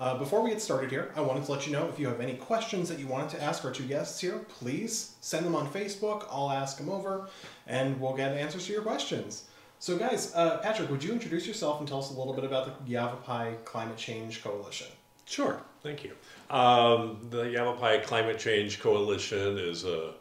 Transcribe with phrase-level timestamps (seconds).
[0.00, 2.20] Uh, before we get started here, I wanted to let you know if you have
[2.20, 5.68] any questions that you wanted to ask our two guests here, please send them on
[5.68, 6.26] Facebook.
[6.30, 7.28] I'll ask them over,
[7.66, 9.44] and we'll get answers to your questions.
[9.78, 12.86] So, guys, uh, Patrick, would you introduce yourself and tell us a little bit about
[12.86, 14.86] the Yavapai Climate Change Coalition?
[15.26, 16.12] Sure, thank you.
[16.48, 20.14] Um, the Yavapai Climate Change Coalition is a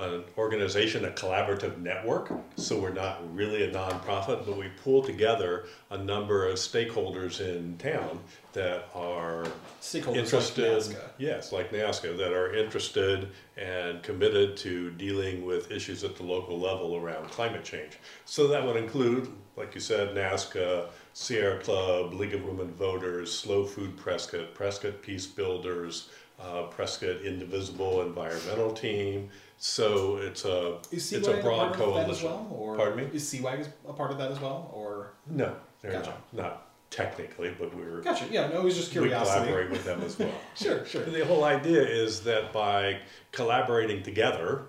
[0.00, 2.32] an organization, a collaborative network.
[2.56, 7.76] So we're not really a nonprofit, but we pull together a number of stakeholders in
[7.78, 8.20] town
[8.52, 9.46] that are
[9.80, 10.86] Stakeholders interested.
[10.88, 10.96] like.
[11.18, 16.58] Yes, like NASCA, that are interested and committed to dealing with issues at the local
[16.58, 17.98] level around climate change.
[18.24, 23.64] So that would include, like you said, NASCA, Sierra Club, League of Women Voters, Slow
[23.64, 26.08] Food Prescott, Prescott Peace Builders,
[26.40, 29.28] uh, Prescott Indivisible Environmental Team.
[29.62, 32.30] So it's a it's a broad as coalition.
[32.30, 33.10] well, or Pardon me?
[33.12, 36.14] Is CWAG a part of that as well, or No, they're Gotcha.
[36.32, 36.32] not.
[36.32, 38.24] Not technically, but we're gotcha?
[38.30, 39.40] Yeah, no, it was just curiosity.
[39.40, 40.32] we collaborate with them as well.
[40.54, 41.04] Sure, sure.
[41.04, 43.00] The whole idea is that by
[43.32, 44.62] collaborating together,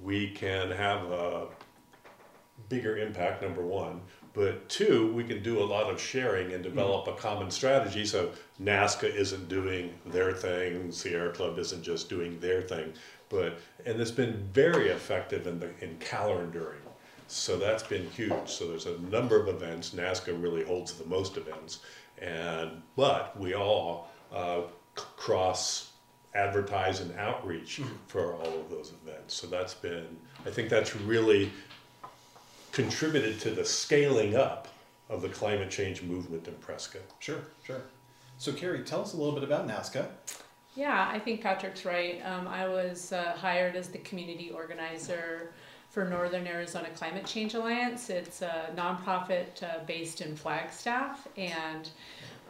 [0.00, 1.48] we can have a
[2.68, 4.00] bigger impact, number one.
[4.32, 7.18] But two, we can do a lot of sharing and develop mm-hmm.
[7.18, 8.04] a common strategy.
[8.04, 8.30] So
[8.62, 12.92] NASCA isn't doing their thing, Sierra Club isn't just doing their thing.
[13.28, 16.80] But and it's been very effective in the in calendaring.
[17.28, 18.48] So that's been huge.
[18.48, 19.90] So there's a number of events.
[19.90, 21.80] NASCA really holds the most events,
[22.20, 24.62] and but we all uh,
[24.96, 25.90] c- cross
[26.36, 29.34] advertise and outreach for all of those events.
[29.34, 30.06] So that's been,
[30.44, 31.50] I think that's really
[32.72, 34.68] contributed to the scaling up
[35.08, 37.02] of the climate change movement in Prescott.
[37.20, 37.82] Sure, sure.
[38.38, 40.06] So, Carrie, tell us a little bit about NASCA.
[40.76, 42.20] Yeah, I think Patrick's right.
[42.22, 45.50] Um, I was uh, hired as the community organizer
[45.88, 48.10] for Northern Arizona Climate Change Alliance.
[48.10, 51.88] It's a nonprofit uh, based in Flagstaff, and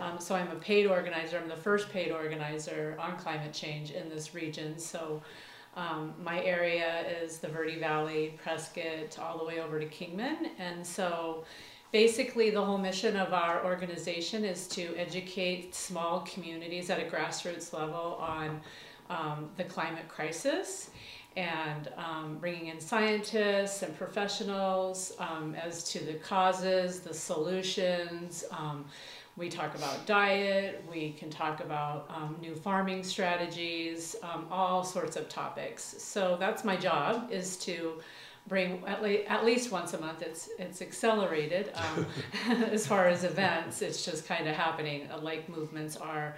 [0.01, 1.39] um, so I'm a paid organizer.
[1.39, 4.77] I'm the first paid organizer on climate change in this region.
[4.77, 5.23] So
[5.77, 10.85] um, my area is the Verde Valley, Prescott, all the way over to Kingman, and
[10.85, 11.45] so
[11.93, 17.73] basically the whole mission of our organization is to educate small communities at a grassroots
[17.73, 18.61] level on
[19.09, 20.91] um, the climate crisis
[21.37, 28.45] and um, bringing in scientists and professionals um, as to the causes, the solutions.
[28.51, 28.87] Um,
[29.37, 35.17] we talk about diet, we can talk about um, new farming strategies, um, all sorts
[35.17, 35.97] of topics.
[35.99, 38.01] So that's my job is to
[38.49, 40.23] bring at, le- at least once a month.
[40.23, 42.07] It's it's accelerated um,
[42.71, 43.83] as far as events.
[43.83, 46.37] It's just kind of happening uh, like movements are.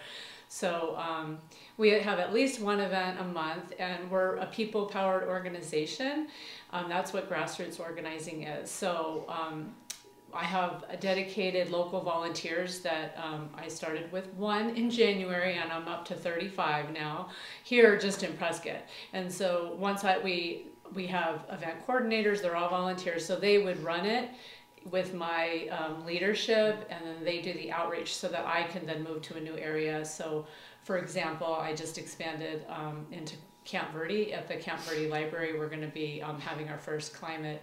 [0.50, 1.38] So um,
[1.76, 6.28] we have at least one event a month, and we're a people-powered organization.
[6.72, 8.70] Um, that's what grassroots organizing is.
[8.70, 9.74] So um,
[10.32, 15.72] I have a dedicated local volunteers that um, I started with one in January, and
[15.72, 17.28] I'm up to 35 now
[17.64, 18.82] here just in Prescott.
[19.12, 23.82] And so once I we we have event coordinators, they're all volunteers, so they would
[23.82, 24.30] run it
[24.90, 29.02] with my um, leadership, and then they do the outreach so that I can then
[29.02, 30.04] move to a new area.
[30.04, 30.46] So,
[30.82, 35.58] for example, I just expanded um, into Camp Verde at the Camp Verde Library.
[35.58, 37.62] We're going to be um, having our first climate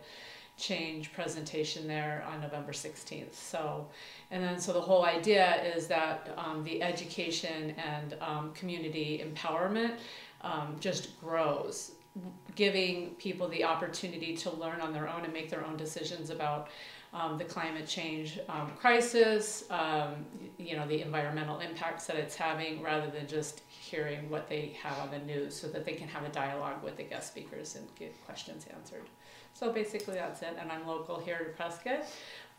[0.58, 3.34] change presentation there on November 16th.
[3.34, 3.88] So,
[4.32, 9.98] and then so the whole idea is that um, the education and um, community empowerment
[10.42, 11.92] um, just grows,
[12.56, 16.70] giving people the opportunity to learn on their own and make their own decisions about
[17.14, 20.26] um, the climate change um, crisis, um,
[20.58, 24.98] you know, the environmental impacts that it's having, rather than just hearing what they have
[25.00, 27.88] on the news, so that they can have a dialogue with the guest speakers and
[27.96, 29.04] get questions answered.
[29.54, 30.58] So basically, that's it.
[30.60, 32.06] And I'm local here to Prescott,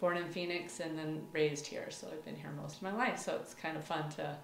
[0.00, 1.90] born in Phoenix, and then raised here.
[1.90, 3.18] So I've been here most of my life.
[3.18, 4.36] So it's kind of fun to.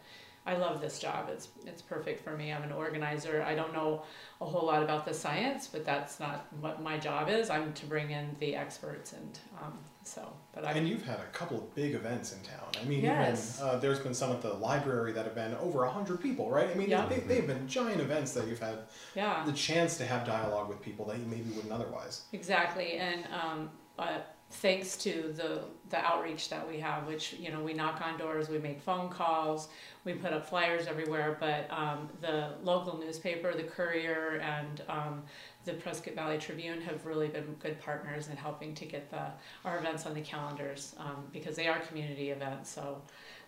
[0.44, 1.28] I love this job.
[1.30, 2.52] It's it's perfect for me.
[2.52, 3.44] I'm an organizer.
[3.46, 4.02] I don't know
[4.40, 7.48] a whole lot about the science, but that's not what my job is.
[7.48, 10.32] I'm to bring in the experts, and um, so.
[10.52, 12.68] But I And you've had a couple of big events in town.
[12.80, 13.58] I mean, Yes.
[13.60, 16.68] even uh, there's been some at the library that have been over hundred people, right?
[16.68, 17.06] I mean, Yeah.
[17.06, 18.78] they, they've been giant events that you've had
[19.14, 19.44] yeah.
[19.46, 22.22] the chance to have dialogue with people that you maybe wouldn't otherwise.
[22.32, 24.18] Exactly, and um, uh,
[24.52, 25.60] thanks to the
[25.90, 29.08] the outreach that we have, which you know we knock on doors, we make phone
[29.08, 29.68] calls,
[30.04, 31.36] we put up flyers everywhere.
[31.40, 35.22] But um, the local newspaper, the Courier, and um,
[35.64, 39.26] the Prescott Valley Tribune have really been good partners in helping to get the
[39.64, 42.70] our events on the calendars um, because they are community events.
[42.70, 43.02] So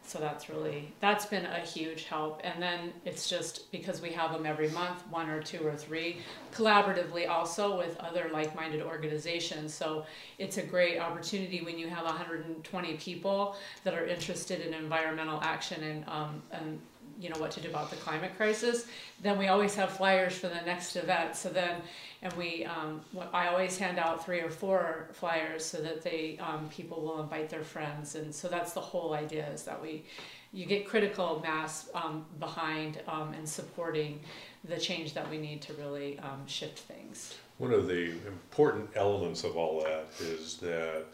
[0.07, 2.41] so that's really that's been a huge help.
[2.45, 6.19] And then it's just because we have them every month one or two or three
[6.55, 9.73] collaboratively also with other like-minded organizations.
[9.75, 10.05] So
[10.39, 15.83] it's a great opportunity when you have 120 people that are interested in environmental action
[15.83, 16.79] and, um, and
[17.19, 18.87] you know what to do about the climate crisis
[19.23, 21.37] then we always have flyers for the next event.
[21.37, 21.81] So then
[22.23, 23.03] and we um,
[23.33, 27.49] i always hand out three or four flyers so that they um, people will invite
[27.49, 28.15] their friends.
[28.15, 30.05] And so that's the whole idea is that we
[30.53, 34.21] you get critical mass um, behind um, and supporting
[34.65, 37.35] the change that we need to really um, shift things.
[37.59, 41.05] One of the important elements of all that is that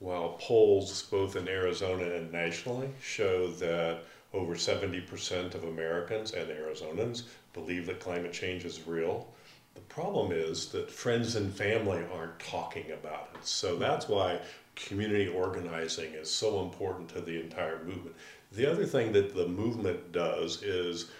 [0.00, 4.00] while polls both in arizona and nationally show that
[4.32, 7.22] over 70% of Americans and Arizonans
[7.54, 9.28] believe that climate change is real.
[9.74, 13.46] The problem is that friends and family aren't talking about it.
[13.46, 13.80] So hmm.
[13.80, 14.40] that's why
[14.74, 18.14] community organizing is so important to the entire movement.
[18.52, 21.10] The other thing that the movement does is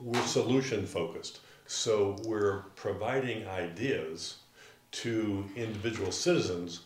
[0.00, 1.40] we're solution focused.
[1.66, 4.36] So we're providing ideas
[4.92, 6.80] to individual citizens,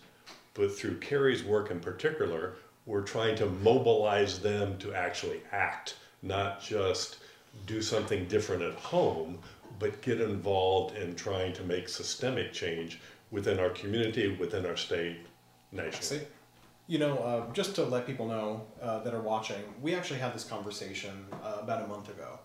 [0.55, 2.55] but through Carrie's work in particular,
[2.90, 7.19] we're trying to mobilize them to actually act, not just
[7.64, 9.38] do something different at home,
[9.78, 13.00] but get involved in trying to make systemic change
[13.31, 15.19] within our community, within our state,
[15.70, 16.26] nationally.
[16.88, 20.34] You know, uh, just to let people know uh, that are watching, we actually had
[20.34, 22.40] this conversation uh, about a month ago.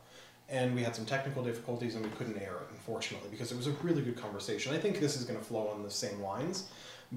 [0.47, 3.65] And we had some technical difficulties and we couldn't air it, unfortunately, because it was
[3.65, 4.75] a really good conversation.
[4.75, 6.67] I think this is going to flow on the same lines.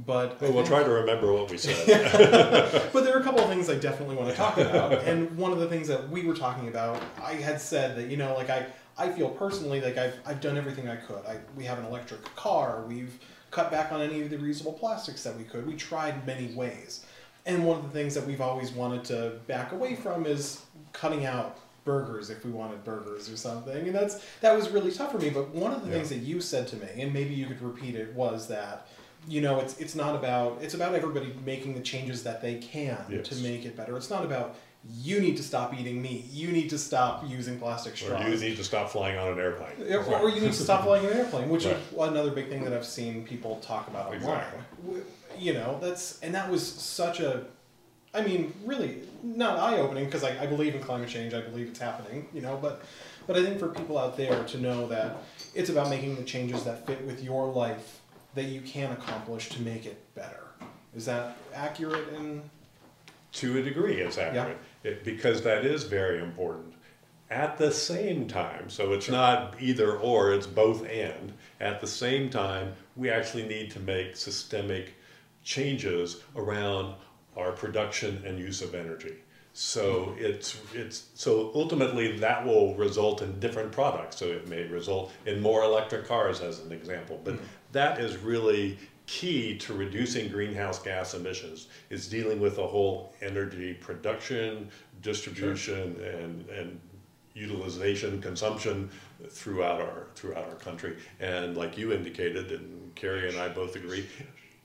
[0.07, 2.13] But well, we'll try to remember what we said.
[2.93, 5.53] but there are a couple of things I definitely want to talk about, and one
[5.53, 8.51] of the things that we were talking about, I had said that you know, like
[8.51, 8.67] I,
[8.97, 11.25] I feel personally like I've, I've done everything I could.
[11.27, 12.85] I, we have an electric car.
[12.87, 13.19] We've
[13.51, 15.67] cut back on any of the reusable plastics that we could.
[15.67, 17.05] We tried many ways,
[17.47, 20.63] and one of the things that we've always wanted to back away from is
[20.93, 25.11] cutting out burgers if we wanted burgers or something and that's that was really tough
[25.11, 25.95] for me but one of the yeah.
[25.95, 28.87] things that you said to me and maybe you could repeat it was that
[29.29, 32.99] you know, it's it's not about it's about everybody making the changes that they can
[33.09, 33.29] yes.
[33.29, 33.97] to make it better.
[33.97, 34.57] It's not about
[34.89, 36.25] you need to stop eating meat.
[36.31, 38.25] You need to stop using plastic straws.
[38.25, 39.93] Or you need to stop flying on an airplane.
[39.93, 40.23] Or, right.
[40.23, 41.77] or you need to stop flying on an airplane, which right.
[41.77, 44.17] is another big thing that I've seen people talk about online.
[44.17, 45.03] Exactly.
[45.39, 47.45] You know, that's and that was such a,
[48.15, 51.35] I mean, really not eye opening because I, I believe in climate change.
[51.35, 52.29] I believe it's happening.
[52.33, 52.83] You know, but
[53.27, 55.19] but I think for people out there to know that
[55.55, 57.98] it's about making the changes that fit with your life
[58.39, 60.45] that you can accomplish to make it better.
[60.95, 62.41] Is that accurate in?
[63.33, 64.91] To a degree, it's accurate yeah.
[64.93, 66.75] it, because that is very important.
[67.31, 69.15] At the same time, so it's sure.
[69.15, 71.35] not either or, it's both and.
[71.61, 74.95] At the same time, we actually need to make systemic
[75.43, 76.95] changes around
[77.37, 79.17] our production and use of energy.
[79.53, 84.17] So it's it's so ultimately that will result in different products.
[84.17, 87.21] So it may result in more electric cars, as an example.
[87.25, 92.67] But mm-hmm that is really key to reducing greenhouse gas emissions is dealing with the
[92.67, 94.69] whole energy production,
[95.01, 96.07] distribution, sure.
[96.07, 96.81] and, and
[97.35, 98.91] utilization, consumption
[99.31, 100.97] throughout our throughout our country.
[101.21, 104.07] And like you indicated, and Carrie and I both agree,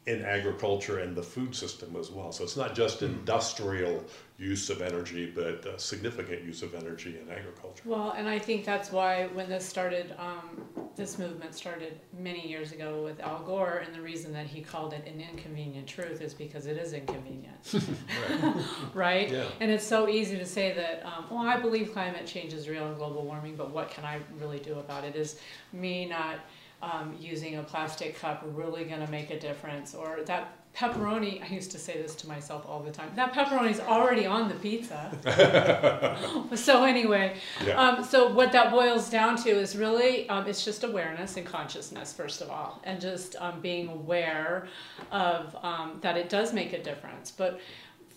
[0.06, 2.32] in agriculture and the food system as well.
[2.34, 3.06] So it's not just hmm.
[3.06, 4.04] industrial
[4.38, 7.84] use of energy, but significant use of energy in agriculture.
[7.86, 10.62] Well, and I think that's why when this started, um,
[10.98, 14.92] this movement started many years ago with Al Gore, and the reason that he called
[14.92, 17.56] it an inconvenient truth is because it is inconvenient.
[17.74, 18.56] right?
[18.94, 19.32] right?
[19.32, 19.46] Yeah.
[19.62, 22.88] And it's so easy to say that, um, well, I believe climate change is real
[22.88, 25.16] and global warming, but what can I really do about it?
[25.16, 25.40] Is
[25.72, 26.40] me not
[26.84, 29.96] um, using a plastic cup really going to make a difference?
[29.96, 33.70] Or that pepperoni, I used to say this to myself all the time, that pepperoni
[33.70, 36.18] is already on the pizza.
[36.56, 37.36] so anyway,
[37.66, 37.80] yeah.
[37.80, 42.12] um, so what that boils down to is really, um, it's just awareness and consciousness,
[42.12, 44.68] first of all, and just um, being aware
[45.12, 47.30] of um, that it does make a difference.
[47.30, 47.60] But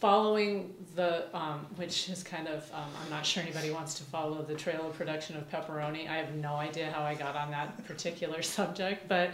[0.06, 4.40] following the, um, which is kind of, um, I'm not sure anybody wants to follow
[4.40, 6.08] the trail of production of pepperoni.
[6.08, 9.30] I have no idea how I got on that particular subject, but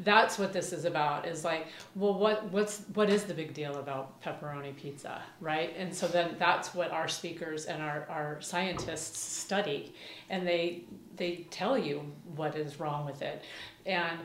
[0.00, 1.28] that's what this is about.
[1.28, 5.72] Is like, well, what what's what is the big deal about pepperoni pizza, right?
[5.78, 9.94] And so then that's what our speakers and our, our scientists study,
[10.28, 12.02] and they they tell you
[12.34, 13.44] what is wrong with it,
[13.86, 14.18] and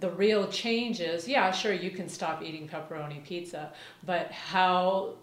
[0.00, 3.72] the real change is yeah sure you can stop eating pepperoni pizza
[4.04, 5.14] but how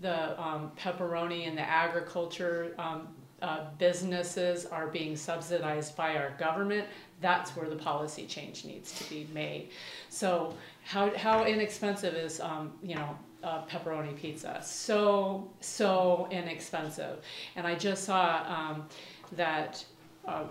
[0.00, 3.08] the um, pepperoni and the agriculture um,
[3.42, 6.86] uh, businesses are being subsidized by our government
[7.20, 9.70] that's where the policy change needs to be made.
[10.08, 14.60] So how, how inexpensive is, um, you know, uh, pepperoni pizza?
[14.62, 17.18] So, so inexpensive.
[17.56, 18.86] And I just saw um,
[19.32, 19.84] that
[20.26, 20.44] uh,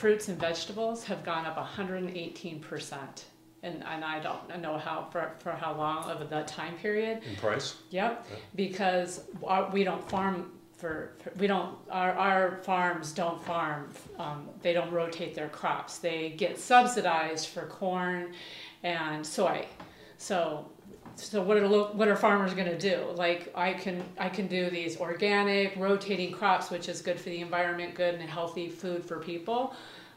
[0.00, 2.98] fruits and vegetables have gone up 118%.
[3.62, 7.20] And, and I don't know how for, for how long of that time period.
[7.28, 7.76] In price?
[7.90, 13.90] Yep, because our, we don't farm for, for- we don't our, our farms don't farm.
[14.18, 15.98] Um, they don't rotate their crops.
[15.98, 18.32] They get subsidized for corn
[18.82, 19.66] and soy.
[20.16, 20.70] So
[21.20, 23.04] so what are what are farmers going to do?
[23.14, 27.40] Like I can I can do these organic rotating crops, which is good for the
[27.40, 29.74] environment, good and healthy food for people.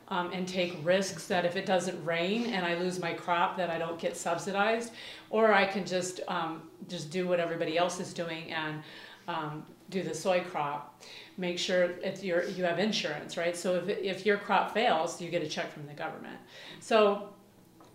[0.10, 3.70] Um, and take risks that if it doesn't rain and I lose my crop, that
[3.70, 4.92] I don't get subsidized,
[5.30, 8.84] or I can just um, just do what everybody else is doing and
[9.30, 11.04] um, do the soy crop.
[11.38, 13.56] Make sure if you're you have insurance, right?
[13.56, 16.38] So if if your crop fails, you get a check from the government.
[16.80, 17.30] So,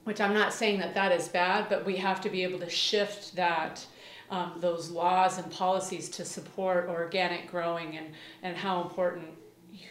[0.08, 2.70] which I'm not saying that that is bad, but we have to be able to
[2.70, 3.84] shift that.
[4.30, 8.08] Um, those laws and policies to support organic growing and,
[8.42, 9.24] and how important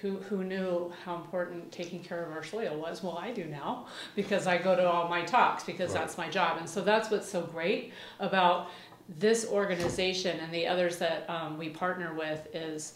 [0.01, 3.01] who, who knew how important taking care of our soil was?
[3.01, 6.01] Well, I do now because I go to all my talks because Right.
[6.01, 6.57] that's my job.
[6.59, 8.69] And so that's what's so great about
[9.09, 12.93] this organization and the others that um, we partner with is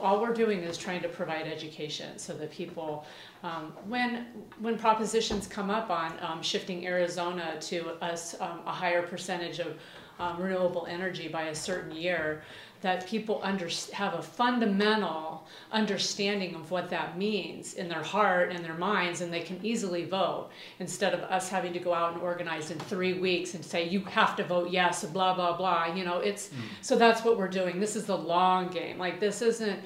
[0.00, 3.06] all we're doing is trying to provide education so that people
[3.42, 4.26] um, when
[4.60, 9.78] when propositions come up on um, shifting Arizona to us um, a higher percentage of
[10.18, 12.42] um, renewable energy by a certain year
[12.86, 18.64] that people under, have a fundamental understanding of what that means in their heart and
[18.64, 20.50] their minds and they can easily vote.
[20.78, 24.04] Instead of us having to go out and organize in three weeks and say you
[24.04, 26.50] have to vote yes blah blah blah you know it's
[26.80, 27.80] so that's what we're doing.
[27.80, 28.98] This is the long game.
[28.98, 29.80] Like this isn't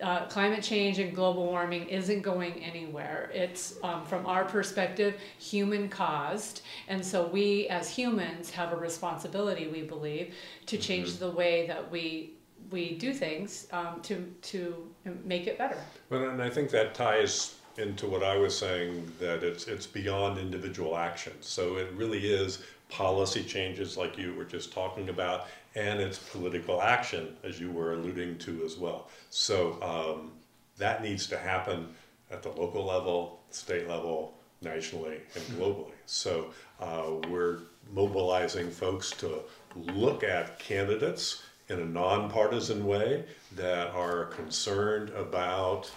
[0.00, 3.30] uh, climate change and global warming isn't going anywhere.
[3.32, 6.62] It's, um, from our perspective, human caused.
[6.88, 10.34] And so we, as humans, have a responsibility, we believe,
[10.66, 12.34] to change the way that we,
[12.70, 14.88] we do things um, to, to
[15.24, 15.78] make it better.
[16.08, 20.38] But and I think that ties into what I was saying that it's it's beyond
[20.38, 21.32] individual action.
[21.40, 26.82] So it really is policy changes like you were just talking about, and it's political
[26.82, 29.10] action as you were alluding to as well.
[29.30, 30.32] So um,
[30.78, 31.88] that needs to happen
[32.30, 35.92] at the local level, state level, nationally, and globally.
[36.06, 37.58] So uh, we're
[37.92, 39.40] mobilizing folks to
[39.74, 43.24] look at candidates in a nonpartisan way
[43.56, 45.90] that are concerned about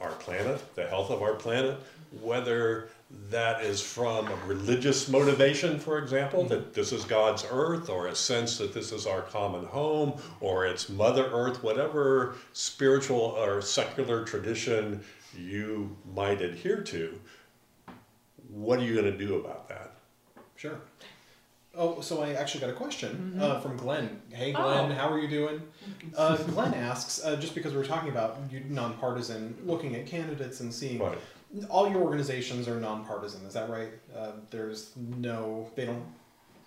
[0.00, 1.78] our planet, the health of our planet,
[2.20, 2.88] whether
[3.30, 8.14] that is from a religious motivation, for example, that this is God's earth, or a
[8.14, 14.24] sense that this is our common home, or it's Mother Earth, whatever spiritual or secular
[14.24, 15.02] tradition
[15.36, 17.18] you might adhere to,
[18.48, 19.92] what are you going to do about that?
[20.56, 20.80] Sure.
[21.76, 24.20] Oh, so I actually got a question uh, from Glenn.
[24.32, 24.94] Hey, Glenn, Oh.
[24.94, 25.60] how are you doing?
[26.16, 28.38] Uh, Glenn asks, uh, just because we were talking about
[28.68, 31.18] nonpartisan, looking at candidates and seeing Right.
[31.68, 33.44] all your organizations are nonpartisan.
[33.46, 33.88] Is that right?
[34.16, 36.04] Uh, there's no, they don't.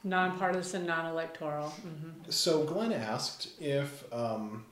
[0.03, 1.69] Nonpartisan, non-electoral.
[1.69, 4.65] hmm So Glenn asked if um,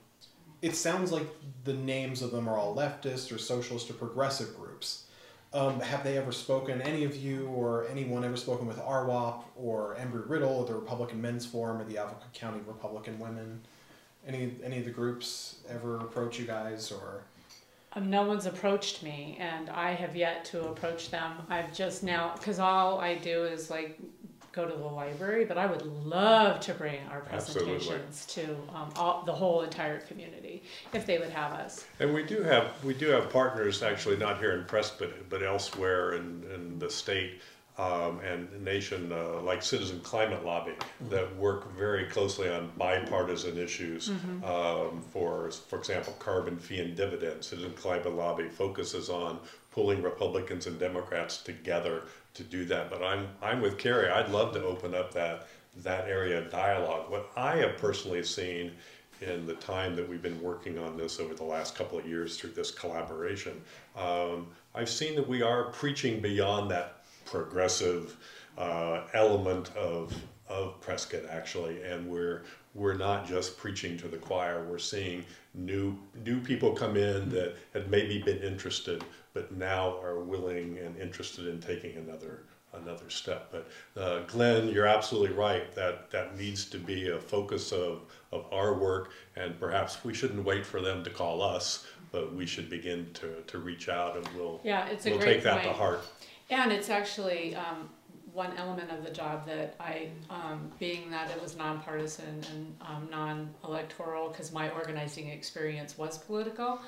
[0.61, 1.27] it sounds like
[1.63, 4.64] the names of them are all leftist or socialist or progressive groups.
[5.55, 9.95] Um, have they ever spoken, any of you or anyone ever spoken with RWAP or
[9.97, 13.61] Embry Riddle or the Republican Men's Forum or the Yavapai County Republican Women?
[14.27, 17.23] Any any of the groups ever approach you guys or?
[17.93, 21.31] Um, no one's approached me, and I have yet to approach them.
[21.49, 23.97] I've just now, because all I do is like
[24.55, 27.73] go to the library, but I would love to bring our Absolutely.
[27.73, 31.85] presentations to um, all, the whole entire community if they would have us.
[31.99, 35.43] And we do have we do have partners actually not here in Prescott but but
[35.43, 37.41] elsewhere in, in the state
[37.77, 40.73] um, and nation uh, like Citizen Climate Lobby
[41.09, 44.09] that work very closely on bipartisan issues.
[44.45, 47.47] Um, for for example, carbon fee and dividends.
[47.47, 49.39] Citizen Climate Lobby focuses on
[49.75, 52.03] pulling Republicans and Democrats together
[52.33, 52.89] to do that.
[52.89, 54.09] But I'm I'm with Carrie.
[54.09, 55.47] I'd love to open up that
[55.83, 57.11] that area of dialogue.
[57.11, 58.71] What I have personally seen
[59.21, 62.37] in the time that we've been working on this over the last couple of years
[62.37, 63.61] through this collaboration,
[63.97, 68.15] um, I've seen that we are preaching beyond that progressive
[68.57, 70.13] uh, element of
[70.47, 74.63] of Prescott actually, and we're we're not just preaching to the choir.
[74.63, 79.03] We're seeing new new people come in that had maybe been interested,
[79.35, 83.51] but now are willing and interested in taking another another step.
[83.51, 83.67] But
[84.01, 85.73] uh, Glenn, you're absolutely right.
[85.75, 88.01] That that needs to be a focus of
[88.31, 92.45] of our work, and perhaps we shouldn't wait for them to call us, but we
[92.45, 95.63] should begin to, to reach out and we'll, Yeah, it's a we'll great take that
[95.63, 96.01] to heart.
[96.49, 97.89] And it's actually um,
[98.31, 103.07] one element of the job that I, um, being that it was nonpartisan and um,
[103.11, 106.79] non-electoral, because my organizing experience was political,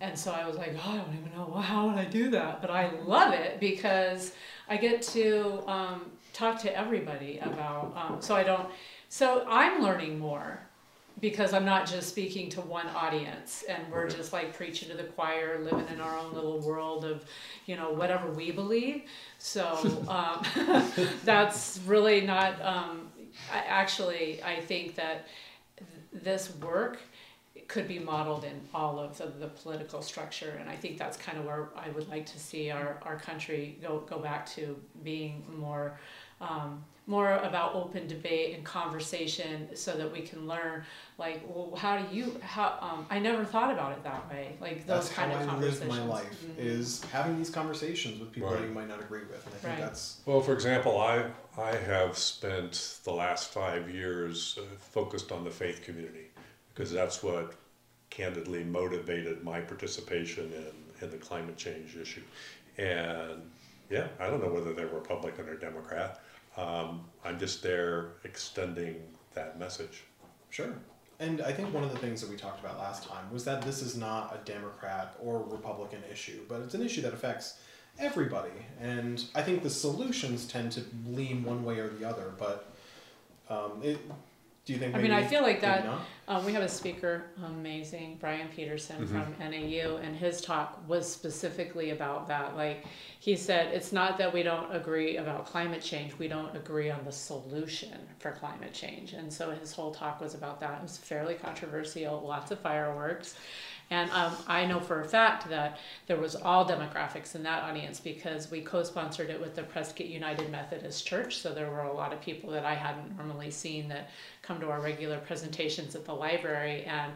[0.00, 2.60] and so I was like, oh, I don't even know how would I do that,
[2.60, 4.32] but I love it because
[4.68, 7.92] I get to um, talk to everybody about.
[7.96, 8.68] Um, so I don't.
[9.08, 10.60] So I'm learning more
[11.20, 15.04] because I'm not just speaking to one audience and we're just like preaching to the
[15.04, 17.24] choir, living in our own little world of,
[17.66, 19.02] you know, whatever we believe.
[19.38, 20.86] So um,
[21.24, 22.60] that's really not.
[22.62, 23.08] Um,
[23.52, 25.26] I, actually, I think that
[25.76, 26.98] th- this work
[27.70, 31.38] could be modeled in all of the, the political structure, and I think that's kind
[31.38, 35.44] of where I would like to see our, our country go go back to being
[35.56, 35.98] more.
[36.40, 40.84] Um, more about open debate and conversation so that we can learn
[41.18, 44.86] like well how do you how um, i never thought about it that way like
[44.86, 46.58] those That's how kind of I live my life Mhm.
[46.58, 49.74] is having these conversations with people that you might not agree with, and I think
[49.74, 49.80] Right.
[49.80, 51.24] that's Well, for example, I,
[51.58, 56.29] I have spent the last five years uh, focused on the faith community
[56.80, 57.52] because that's what
[58.08, 62.22] candidly motivated my participation in, in the climate change issue.
[62.78, 63.42] And
[63.90, 66.22] yeah, I don't know whether they're Republican or Democrat.
[66.56, 68.96] Um, I'm just there extending
[69.34, 70.04] that message.
[70.48, 70.72] Sure.
[71.18, 73.60] And I think one of the things that we talked about last time was that
[73.60, 77.58] this is not a Democrat or Republican issue, but it's an issue that affects
[77.98, 78.64] everybody.
[78.80, 82.72] And I think the solutions tend to lean one way or the other, but
[83.50, 83.98] um, it,
[84.70, 85.84] do you think I mean, I feel like that-
[86.28, 89.08] Um, we have a speaker, amazing, Brian Peterson Mhm.
[89.08, 92.56] from NAU, and his talk was specifically about that.
[92.56, 92.84] Like,
[93.18, 97.04] he said, it's not that we don't agree about climate change, we don't agree on
[97.04, 99.12] the solution for climate change.
[99.12, 100.78] And so his whole talk was about that.
[100.78, 103.34] It was fairly controversial, lots of fireworks.
[103.92, 107.98] And um, I know for a fact that there was all demographics in that audience
[107.98, 111.38] because we co-sponsored it with the Prescott United Methodist Church.
[111.38, 114.10] So there were a lot of people that I hadn't normally seen that
[114.50, 117.12] come to our regular presentations at the library, and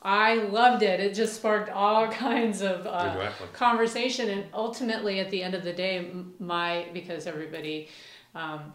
[0.00, 1.00] I loved it.
[1.00, 3.48] It just sparked all kinds of uh, Exactly.
[3.52, 7.88] conversation, and ultimately, at the end of the day, my because everybody,
[8.34, 8.72] um,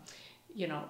[0.54, 0.84] you know,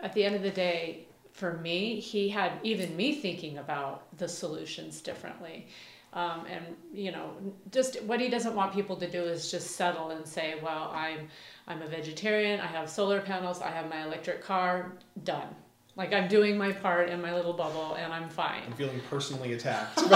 [0.00, 4.26] at the end of the day, for me, he had even me thinking about the
[4.26, 5.68] solutions differently.
[6.12, 7.30] Um, and you know,
[7.70, 11.28] just what he doesn't want people to do is just settle and say, "Well, I'm
[11.68, 12.58] I'm a vegetarian.
[12.58, 13.62] I have solar panels.
[13.62, 14.92] I have my electric car.
[15.22, 15.54] Done.
[15.96, 19.52] Like I'm doing my part in my little bubble, and I'm fine." I'm feeling personally
[19.52, 20.00] attacked.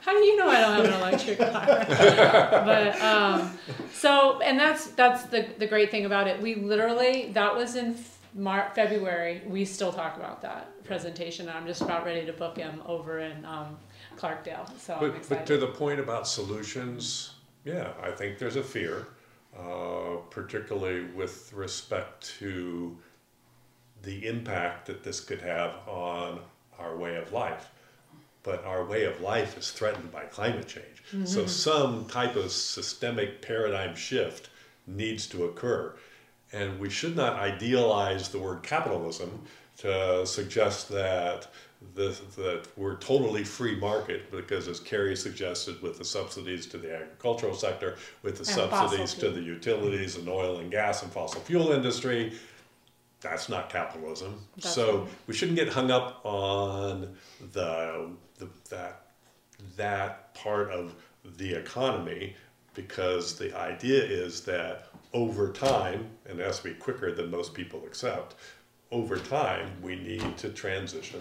[0.00, 1.84] How do you know I don't have an electric car?
[2.64, 3.58] but um,
[3.92, 6.40] so, and that's that's the the great thing about it.
[6.42, 7.96] We literally that was in
[8.34, 9.42] Mar- February.
[9.46, 11.48] We still talk about that presentation.
[11.48, 13.76] And I'm just about ready to book him over in um,
[14.16, 14.68] Clarkdale.
[14.78, 15.28] So I'm But, excited.
[15.28, 19.06] but to the point about solutions, yeah, I think there's a fear,
[19.56, 22.96] uh, particularly with respect to
[24.02, 26.40] the impact that this could have on
[26.78, 27.70] our way of life.
[28.42, 31.02] But our way of life is threatened by climate change.
[31.26, 31.48] So mm-hmm.
[31.48, 34.50] some type of systemic paradigm shift
[34.86, 35.94] needs to occur.
[36.52, 39.42] And we should not idealize the word capitalism
[39.78, 41.48] to suggest that
[41.94, 46.94] the, that we're totally free market because as Carrie suggested with the subsidies to the
[46.94, 51.40] agricultural sector, with the And subsidies to the utilities and oil and gas and fossil
[51.40, 52.32] fuel industry,
[53.20, 54.40] that's not capitalism.
[54.56, 55.08] That's so right.
[55.26, 57.16] we shouldn't get hung up on
[57.52, 59.02] the, the that
[59.76, 60.94] that part of
[61.36, 62.36] the economy
[62.74, 67.54] because the idea is that over time, and it has to be quicker than most
[67.54, 68.36] people accept,
[68.92, 71.20] over time we need to transition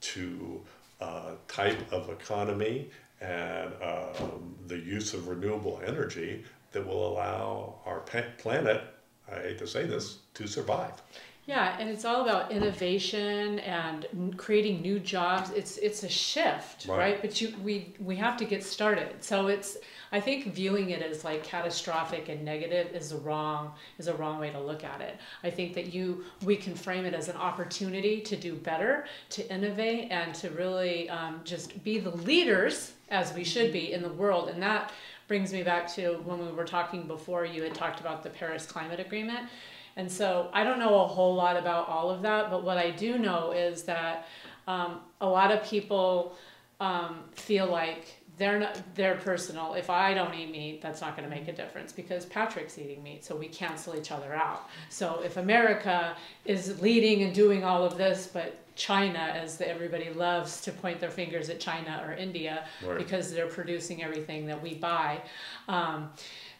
[0.00, 0.60] to
[1.00, 2.88] a type of economy
[3.20, 8.00] and um, the use of renewable energy that will allow our
[8.38, 8.82] planet,
[9.30, 11.02] I hate to say this, to survive.
[11.44, 14.06] Yeah, and it's all about innovation and
[14.38, 15.50] creating new jobs.
[15.50, 16.98] It's it's a shift, Right.
[16.98, 17.20] right?
[17.20, 19.24] But you we we have to get started.
[19.24, 19.76] So it's
[20.12, 24.38] I think viewing it as like catastrophic and negative is the wrong is a wrong
[24.38, 25.18] way to look at it.
[25.42, 29.52] I think that you we can frame it as an opportunity to do better, to
[29.52, 34.12] innovate, and to really um, just be the leaders as we should be in the
[34.12, 34.48] world.
[34.48, 34.92] And that
[35.26, 37.44] brings me back to when we were talking before.
[37.44, 39.48] You had talked about the Paris Climate Agreement.
[39.96, 42.90] And so I don't know a whole lot about all of that, but what I
[42.90, 44.26] do know is that
[44.66, 46.34] um, a lot of people
[46.80, 48.06] um, feel like
[48.38, 49.74] they're not they're personal.
[49.74, 53.02] If I don't eat meat, that's not going to make a difference because Patrick's eating
[53.02, 54.68] meat, so we cancel each other out.
[54.88, 60.08] So if America is leading and doing all of this, but China, as the, everybody
[60.14, 62.96] loves to point their fingers at China or India Right.
[62.96, 65.20] because they're producing everything that we buy.
[65.68, 66.10] Um,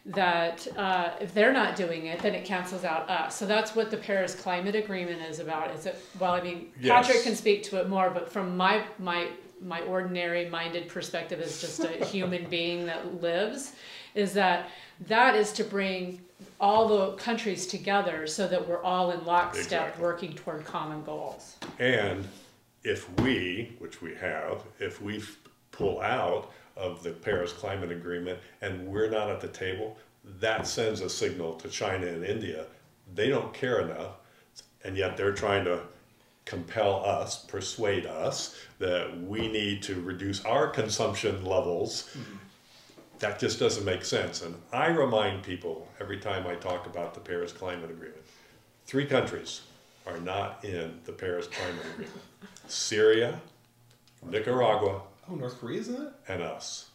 [0.05, 3.37] that uh, if they're not doing it, then it cancels out us.
[3.37, 5.71] So that's what the Paris Climate Agreement is about.
[5.71, 6.03] Is it?
[6.19, 7.05] Well, I mean, Yes.
[7.07, 9.27] Patrick can speak to it more, but from my my
[9.61, 13.73] my ordinary minded perspective as just a human being that lives,
[14.13, 14.67] is that
[15.07, 16.19] that is to bring
[16.59, 20.03] all the countries together so that we're all in lockstep Exactly.
[20.03, 21.55] working toward common goals.
[21.79, 22.27] And
[22.83, 25.23] if we, which we have, if we
[25.71, 29.97] pull out of the Paris Climate Agreement and we're not at the table,
[30.39, 32.65] that sends a signal to China and India.
[33.13, 34.13] They don't care enough,
[34.83, 35.81] and yet they're trying to
[36.45, 42.09] compel us, persuade us that we need to reduce our consumption levels.
[42.17, 42.37] Mm-hmm.
[43.19, 44.41] That just doesn't make sense.
[44.41, 48.23] And I remind people every time I talk about the Paris Climate Agreement
[48.85, 49.61] three countries
[50.05, 52.21] are not in the Paris Climate Agreement
[52.67, 53.39] Syria,
[54.25, 56.13] Nicaragua, Oh, North Korea is in it?
[56.27, 56.89] and us.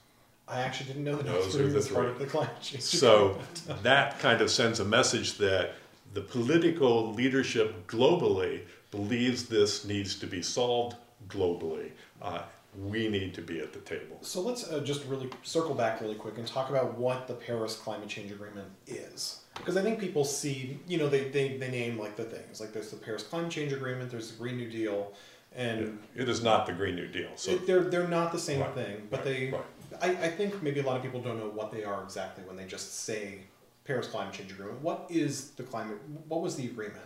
[0.46, 2.82] I actually didn't know that Those North Korea was part of the climate change.
[2.82, 3.38] So
[3.82, 5.74] that kind of sends a message that
[6.14, 10.96] the political leadership globally believes this needs to be solved
[11.28, 11.90] globally.
[12.22, 12.42] Uh,
[12.76, 14.18] we need to be at the table.
[14.22, 17.74] So let's uh, just really circle back really quick and talk about what the Paris
[17.74, 19.40] Climate Change Agreement is.
[19.56, 22.60] Because I think people see, you know, they, they, they name like the things.
[22.60, 25.12] Like there's the Paris Climate Change Agreement, there's the Green New Deal,
[25.54, 27.30] and It is not the Green New Deal.
[27.36, 29.08] So it, they're, they're not the same Right, thing.
[29.10, 29.62] But right, they, right.
[30.00, 32.56] I, I think maybe a lot of people don't know what they are exactly when
[32.56, 33.40] they just say
[33.84, 34.80] Paris Climate Change Agreement.
[34.82, 37.04] What is the climate, what was the agreement?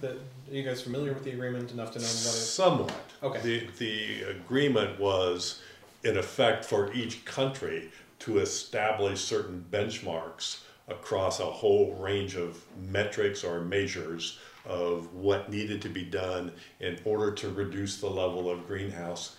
[0.00, 0.16] The, are
[0.50, 2.50] you guys familiar with the agreement enough to know what it is?
[2.50, 2.92] Somewhat.
[3.22, 3.40] Okay.
[3.40, 5.60] The, the agreement was,
[6.02, 13.44] in effect, for each country to establish certain benchmarks across a whole range of metrics
[13.44, 14.38] or measures
[14.70, 19.36] of what needed to be done in order to reduce the level of greenhouse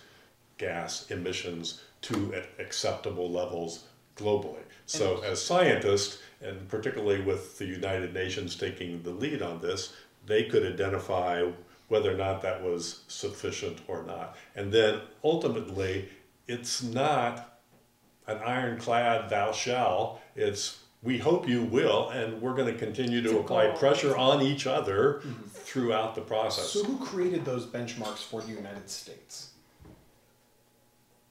[0.58, 4.60] gas emissions to acceptable levels globally.
[4.84, 9.94] So, as scientists, and particularly with the United Nations taking the lead on this,
[10.26, 11.50] they could identify
[11.88, 14.36] whether or not that was sufficient or not.
[14.54, 16.10] And then ultimately,
[16.46, 17.58] it's not
[18.26, 23.30] an ironclad thou shall, it's we hope you will, and we're going to continue It's
[23.30, 23.76] to apply goal.
[23.76, 24.46] pressure on mm-hmm.
[24.48, 26.70] each other throughout the process.
[26.70, 29.50] So who created those benchmarks for the United States?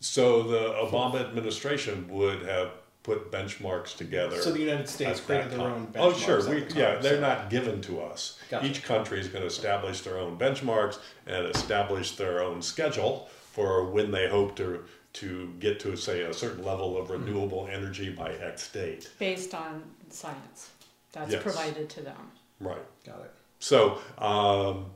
[0.02, 2.72] So the Obama administration would have
[3.04, 4.42] put benchmarks together.
[4.42, 6.00] So the United States created their own benchmarks.
[6.00, 6.50] Oh, sure.
[6.50, 8.40] We, the yeah, time, they're not given to us.
[8.50, 8.66] Gotcha.
[8.66, 13.90] Each country is going to establish their own benchmarks and establish their own schedule for
[13.90, 18.32] when they hope to to get to say a certain level of renewable energy by
[18.34, 19.12] X date.
[19.20, 20.70] Based on science
[21.12, 21.44] that's Yes.
[21.44, 22.32] provided to them.
[22.60, 22.82] Right.
[23.06, 23.32] Got it.
[23.60, 24.92] So, um,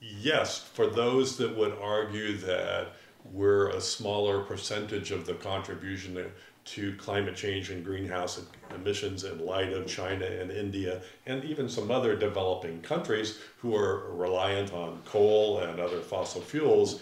[0.00, 2.92] yes, for those that would argue that
[3.32, 6.30] we're a smaller percentage of the contribution to,
[6.64, 8.40] to climate change and greenhouse
[8.74, 14.12] emissions in light of China and India and even some other developing countries who are
[14.12, 17.00] reliant on coal and other fossil fuels,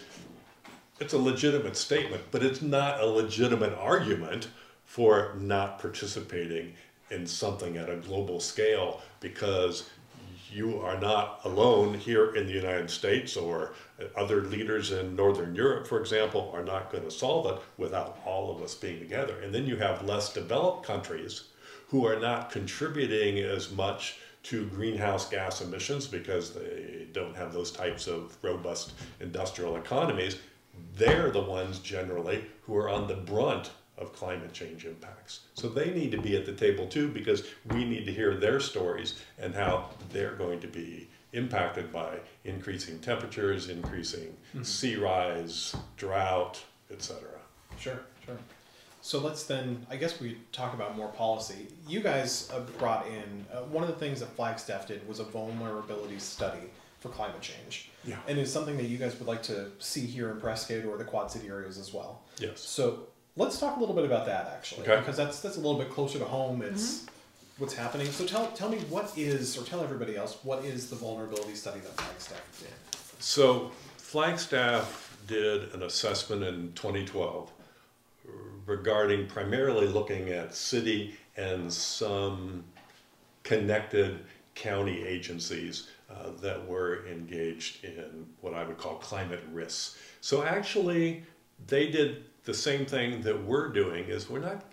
[1.01, 4.49] it's a legitimate statement, but it's not a legitimate argument
[4.85, 6.75] for not participating
[7.11, 9.89] in something at a global scale because
[10.53, 13.73] you are not alone here in the United States or
[14.17, 18.55] other leaders in Northern Europe, for example, are not going to solve it without all
[18.55, 19.41] of us being together.
[19.41, 21.45] And then you have less developed countries
[21.89, 27.71] who are not contributing as much to greenhouse gas emissions because they don't have those
[27.71, 30.37] types of robust industrial economies.
[30.97, 35.41] They're the ones generally who are on the brunt of climate change impacts.
[35.55, 38.59] So they need to be at the table too because we need to hear their
[38.61, 46.61] stories and how they're going to be impacted by increasing temperatures, increasing sea rise, drought,
[46.91, 47.21] etc.
[47.79, 48.39] Sure, sure.
[49.03, 51.69] So let's then, I guess we talk about more policy.
[51.89, 56.19] You guys brought in, uh, one of the things that Flagstaff did was a vulnerability
[56.19, 56.69] study
[57.01, 57.90] for climate change.
[58.05, 58.17] Yeah.
[58.29, 61.05] And it's something that you guys would like to see here in Prescott or the
[61.05, 62.23] Quad City areas as well.
[62.39, 62.61] Yes.
[62.61, 63.01] So
[63.37, 64.99] let's talk a little bit about that actually, Okay.
[65.01, 66.61] because that's that's a little bit closer to home.
[66.61, 66.75] Mm-hmm.
[66.75, 67.07] It's
[67.59, 68.07] what's happening.
[68.09, 71.81] So tell tell me what is, or tell everybody else what is the vulnerability study
[71.81, 73.23] that Flagstaff did.
[73.23, 77.53] So Flagstaff did an assessment in 2012
[78.67, 82.65] regarding primarily looking at city and some
[83.43, 84.21] connected
[84.55, 89.97] county agencies uh, that were engaged in what I would call climate risks.
[90.21, 91.25] So actually,
[91.67, 94.65] they did the same thing that we're doing is we're not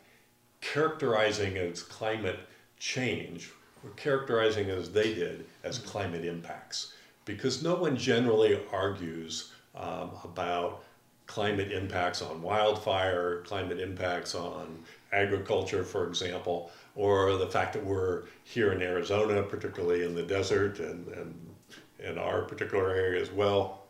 [0.61, 2.39] characterizing as climate
[2.79, 3.51] change.
[3.83, 6.93] We're characterizing as they did as climate impacts
[7.25, 10.83] because no one generally argues um, about
[11.27, 14.79] climate impacts on wildfire, climate impacts on
[15.11, 20.79] agriculture, for example, or the fact that we're here in Arizona, particularly in the desert
[20.79, 21.49] and, and
[21.99, 23.83] in our particular area as well,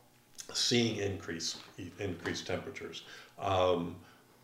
[0.54, 1.58] seeing increase,
[2.00, 3.04] increased temperatures.
[3.40, 3.96] Um,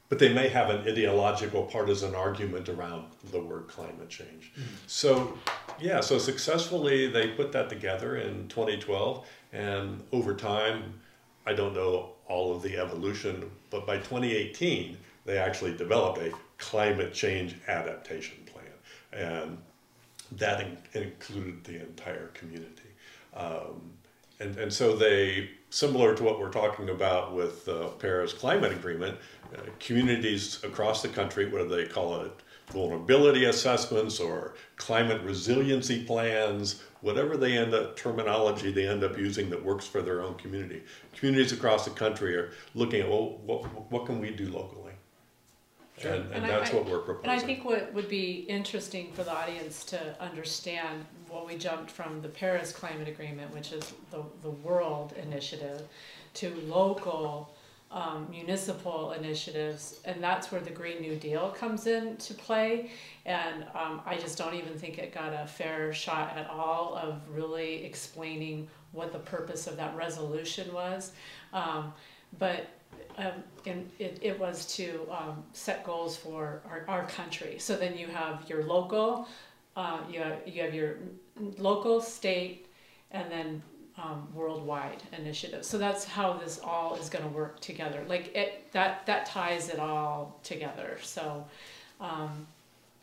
[0.10, 4.52] but they may have an ideological partisan argument around the word climate change.
[4.54, 4.76] Mm-hmm.
[4.86, 5.38] So,
[5.80, 11.00] yeah, so successfully they put that together in 2012, and over time,
[11.46, 17.14] I don't know all of the evolution, but by 2018, they actually developed a climate
[17.14, 18.66] change adaptation plan,
[19.12, 19.58] and
[20.34, 22.90] that in- included the entire community.
[23.36, 23.94] Um,
[24.40, 29.18] and, and so they, similar to what we're talking about with the Paris Climate Agreement,
[29.56, 32.32] uh, communities across the country, whether they call it
[32.72, 39.50] vulnerability assessments or climate resiliency plans, whatever they end up terminology they end up using
[39.50, 40.82] that works for their own community.
[41.14, 44.94] Communities across the country are looking at well, what what can we do locally,
[46.00, 46.14] sure.
[46.14, 47.30] and, and, and, that's I, what we're proposing.
[47.30, 51.92] And I think what would be interesting for the audience to understand, well, we jumped
[51.92, 55.82] from the Paris Climate Agreement, which is the the world initiative,
[56.36, 57.54] to local
[57.92, 62.90] um, municipal initiatives, and that's where the Green New Deal comes into play.
[63.26, 67.22] And um, I just don't even think it got a fair shot at all of
[67.30, 71.14] really explaining what the purpose of that resolution was.
[71.54, 71.94] Um,
[72.38, 72.68] but
[73.18, 73.32] um,
[73.66, 77.58] and it, it was to um, set goals for our, our country.
[77.60, 79.28] So then you have your local,
[79.76, 80.98] uh, you, have, you have your
[81.58, 82.68] local, state,
[83.12, 83.64] and then
[83.98, 85.64] um, worldwide initiative.
[85.64, 88.04] So that's how this all is going to work together.
[88.08, 90.98] Like it that that ties it all together.
[91.02, 91.46] So.
[92.02, 92.48] Um,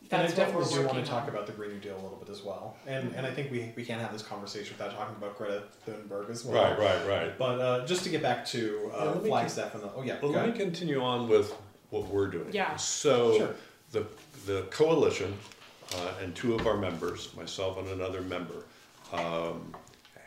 [0.09, 2.29] and I definitely do want to talk about the Green New Deal a little bit
[2.29, 2.75] as well.
[2.87, 3.17] And mm-hmm.
[3.17, 6.43] and I think we, we can't have this conversation without talking about Greta Thunberg as
[6.43, 6.61] well.
[6.61, 7.37] Right, right, right.
[7.37, 10.17] But uh, just to get back to uh, yeah, Flagstaff and the oh yeah.
[10.21, 10.57] Well, let ahead.
[10.57, 11.53] me continue on with
[11.89, 12.49] what we're doing.
[12.51, 12.75] Yeah.
[12.75, 13.55] So sure.
[13.91, 14.05] the
[14.45, 15.33] the coalition
[15.95, 18.65] uh, and two of our members, myself and another member,
[19.13, 19.73] um,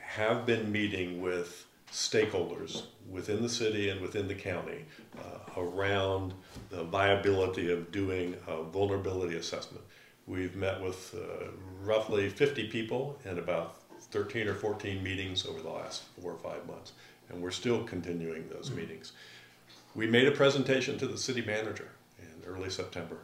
[0.01, 4.85] have been meeting with stakeholders within the city and within the county
[5.17, 6.35] uh, around
[6.69, 9.85] the viability of doing a vulnerability assessment.
[10.27, 11.47] We've met with uh,
[11.85, 13.77] roughly 50 people in about
[14.11, 16.93] 13 or 14 meetings over the last four or five months,
[17.29, 18.81] and we're still continuing those mm-hmm.
[18.81, 19.13] meetings.
[19.95, 23.19] We made a presentation to the city manager in early September,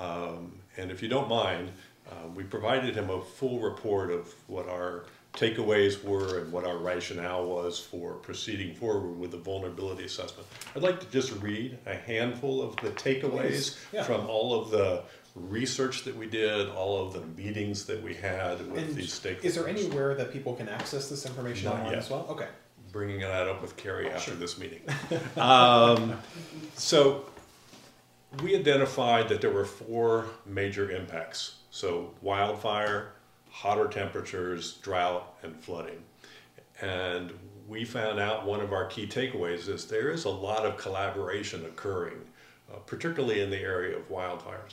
[0.00, 1.72] um, and if you don't mind,
[2.10, 5.04] uh, we provided him a full report of what our
[5.34, 10.46] takeaways were and what our rationale was for proceeding forward with the vulnerability assessment.
[10.74, 14.04] I'd like to just read a handful of the takeaways yeah.
[14.04, 15.02] from all of the
[15.34, 19.44] research that we did, all of the meetings that we had with and these stakeholders.
[19.44, 21.98] Is there anywhere that people can access this information Not online yet.
[21.98, 22.26] as well?
[22.30, 22.48] Okay.
[22.92, 24.34] Bringing that up with Carrie after sure.
[24.36, 24.82] this meeting.
[25.36, 26.16] um,
[26.76, 27.24] so
[28.42, 31.56] we identified that there were four major impacts.
[31.70, 33.13] So wildfire,
[33.54, 36.02] hotter temperatures, drought, and flooding.
[36.80, 37.32] And
[37.68, 41.64] we found out one of our key takeaways is there is a lot of collaboration
[41.64, 42.18] occurring,
[42.68, 44.72] uh, particularly in the area of wildfires.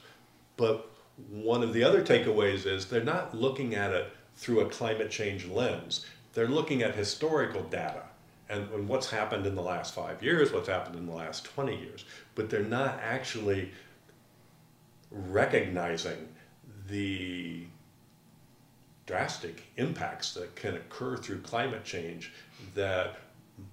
[0.58, 0.90] But
[1.30, 5.46] one of the other takeaways is they're not looking at it through a climate change
[5.46, 6.08] lens.
[6.34, 8.06] They're looking at historical data
[8.50, 11.78] and, and what's happened in the last five years, what's happened in the last 20
[11.78, 12.04] years.
[12.34, 13.74] But they're not actually
[15.12, 16.30] recognizing
[16.88, 17.68] the
[19.12, 22.32] drastic impacts that can occur through climate change
[22.74, 23.18] that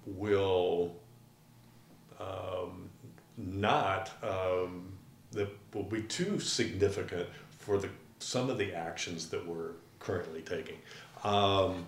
[0.05, 0.93] will
[2.19, 2.89] um,
[3.37, 4.91] not um,
[5.31, 7.25] that will be too significant
[7.57, 7.87] for the
[8.19, 10.77] some of the actions that we're currently taking.
[11.23, 11.87] Um,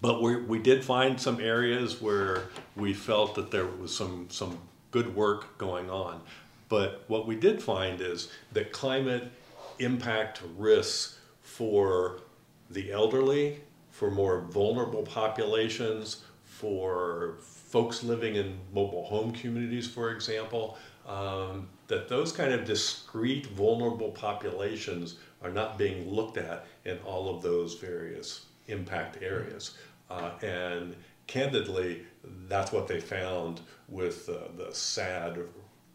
[0.00, 2.44] but we we did find some areas where
[2.76, 4.58] we felt that there was some some
[4.90, 6.22] good work going on.
[6.70, 9.30] But what we did find is that climate
[9.78, 12.20] impact risks for
[12.70, 20.78] the elderly, for more vulnerable populations, for folks living in mobile home communities, for example,
[21.06, 27.34] um, that those kind of discrete vulnerable populations are not being looked at in all
[27.34, 29.76] of those various impact areas.
[30.08, 30.96] Uh, and
[31.26, 32.04] candidly,
[32.48, 35.38] that's what they found with uh, the sad,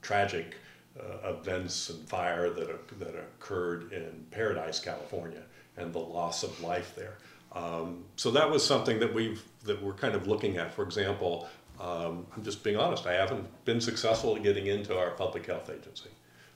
[0.01, 0.55] tragic
[0.99, 5.43] uh, events and fire that, that occurred in Paradise, California
[5.79, 7.17] and the loss of life there.
[7.53, 10.73] Um, so that was something that we've that we're kind of looking at.
[10.73, 11.47] For example,
[11.79, 15.69] Um, I'm just being honest, I haven't been successful at getting into our public health
[15.69, 16.09] agency.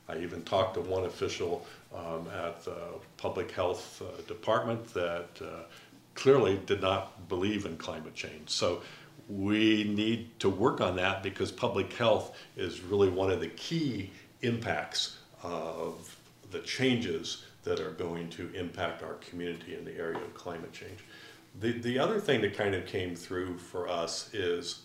[0.09, 2.75] I even talked to one official um, at the
[3.15, 5.63] public health uh, department that uh,
[6.13, 8.49] clearly did not believe in climate change.
[8.49, 8.81] So
[9.29, 14.11] we need to work on that because public health is really one of the key
[14.41, 16.17] impacts of
[16.51, 20.99] the changes that are going to impact our community in the area of climate change.
[21.59, 24.81] The, the other thing that kind of came through for us is,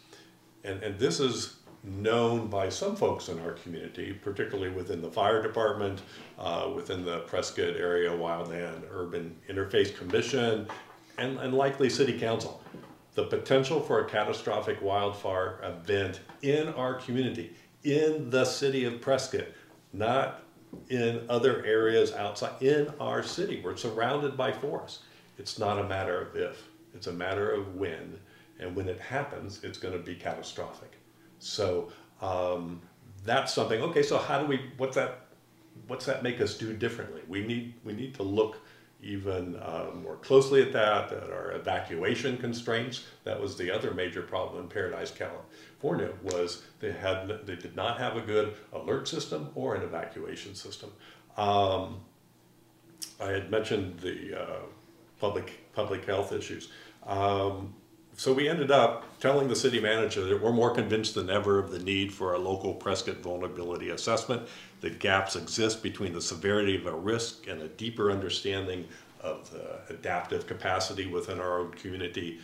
[0.65, 5.43] and, and this is known by some folks in our community, particularly within the fire
[5.43, 6.03] department,
[6.39, 10.67] uh, within the Prescott Area Wildland Urban Interface Commission,
[11.17, 12.63] and, and likely City Council.
[13.15, 19.47] The potential for a catastrophic wildfire event in our community, in the city of Prescott,
[19.93, 20.43] not
[20.89, 23.61] in other areas outside, in our city.
[23.65, 25.01] We're surrounded by forests.
[25.39, 28.19] It's not a matter of if, it's a matter of when.
[28.59, 30.93] And when it happens, it's going to be catastrophic.
[31.39, 32.81] So um,
[33.25, 33.81] that's something.
[33.83, 34.61] Okay, so how do we?
[34.77, 35.27] What's that?
[35.87, 37.23] What's that make us do differently?
[37.29, 38.61] We need we need to look
[39.01, 41.13] even uh, more closely at that.
[41.13, 43.05] At our evacuation constraints.
[43.23, 45.13] That was the other major problem in Paradise,
[45.81, 46.13] California.
[46.23, 50.91] Was they had they did not have a good alert system or an evacuation system.
[51.37, 52.01] Um,
[53.21, 54.61] I had mentioned the uh,
[55.21, 56.71] public public health issues.
[57.07, 57.75] Um,
[58.17, 61.71] so we ended up telling the city manager that we're more convinced than ever of
[61.71, 64.49] the need for a local Prescott vulnerability assessment.
[64.81, 68.89] That gaps exist between the severity of a risk and a deeper understanding
[69.21, 72.41] of the adaptive capacity within our own community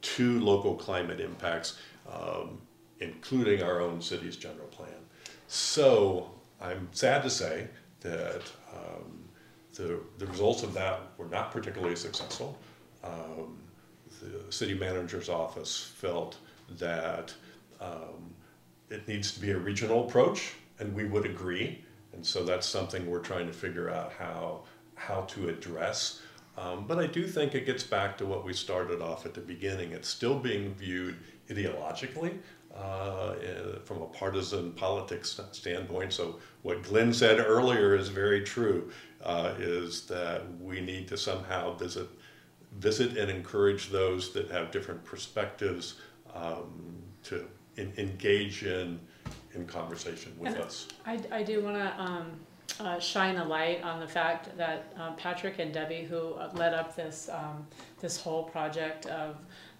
[0.00, 1.78] to local climate impacts,
[2.10, 2.58] um,
[3.00, 4.88] including our own city's general plan.
[5.46, 6.30] So
[6.60, 7.68] I'm sad to say
[8.00, 8.42] that
[8.74, 9.28] um,
[9.74, 12.58] the, the results of that were not particularly successful.
[13.04, 13.58] Um,
[14.20, 16.38] the city manager's office felt
[16.78, 17.32] that
[17.80, 18.34] um,
[18.90, 21.84] it needs to be a regional approach, and we would agree.
[22.12, 24.62] And so that's something we're trying to figure out how
[24.96, 26.20] how to address.
[26.56, 29.40] Um, but I do think it gets back to what we started off at the
[29.40, 29.92] beginning.
[29.92, 31.16] It's still being viewed
[31.48, 32.38] ideologically
[32.74, 33.34] uh,
[33.84, 36.12] from a partisan politics standpoint.
[36.12, 38.90] So what Glenn said earlier is very true.
[39.24, 42.08] Uh, is that we need to somehow visit
[42.78, 45.94] visit and encourage those that have different perspectives
[46.34, 47.44] um, to
[47.76, 49.00] in, engage in
[49.54, 50.86] in conversation with And us.
[51.04, 52.32] I, I do want to um,
[52.80, 56.74] uh, shine a light on the fact that um, Patrick and Debbie, who uh, led
[56.74, 57.66] up this um,
[58.00, 59.36] this whole project of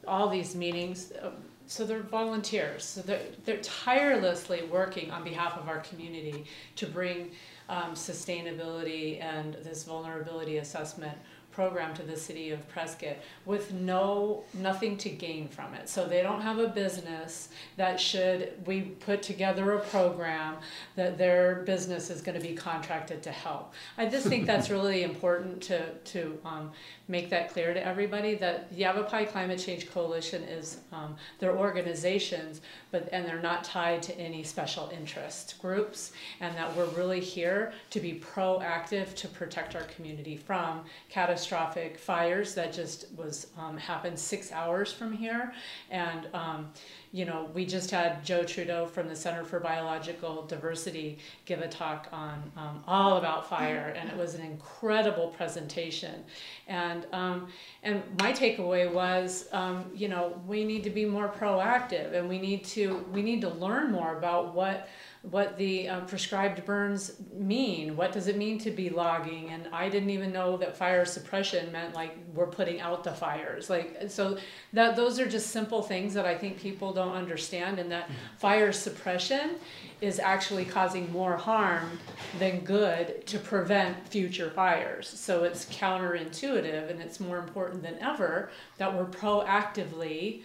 [0.07, 1.31] all these meetings, uh,
[1.69, 2.83] so they're volunteers.
[2.83, 7.33] So they're, they're tirelessly working on behalf of our community to bring
[7.69, 11.17] um, sustainability and this vulnerability assessment
[11.59, 15.89] program to the city of Prescott with no nothing to gain from it.
[15.89, 20.59] So they don't have a business that should we put together a program
[20.95, 23.75] that their business is going to be contracted to help.
[23.97, 25.81] I just think that's really important to
[26.13, 26.71] to um,
[27.09, 32.61] make that clear to everybody that Yavapai Climate Change Coalition is um, their organizations,
[32.93, 37.73] but and they're not tied to any special interest groups, and that we're really here
[37.91, 44.19] to be proactive to protect our community from catastrophic fires that just was um, happened
[44.19, 45.53] six hours from here,
[45.91, 46.69] and um,
[47.13, 51.69] you know, we just had Joe Trudeau from the Center for Biological Diversity give a
[51.69, 56.23] talk on um, all about fire, and it was an incredible presentation.
[56.67, 57.49] And um,
[57.83, 62.39] and my takeaway was, um, you know, we need to be more proactive, and we
[62.39, 64.89] need to we need to learn more about what
[65.23, 67.97] what the uh, prescribed burns mean.
[67.97, 69.51] What does it mean to be logging?
[69.51, 73.69] And I didn't even know that fire suppression meant like we're putting out the fires.
[73.69, 74.39] Like so
[74.73, 78.37] that those are just simple things that I think people don't understand, and that mm-hmm.
[78.39, 79.57] fire suppression
[80.01, 81.99] is actually causing more harm
[82.39, 85.09] than good to prevent future fires.
[85.09, 90.43] So it's counterintuitive, and it's more important than ever that we're proactively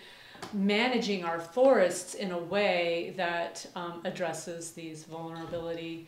[0.54, 6.08] managing our forests in a way that um, addresses these vulnerability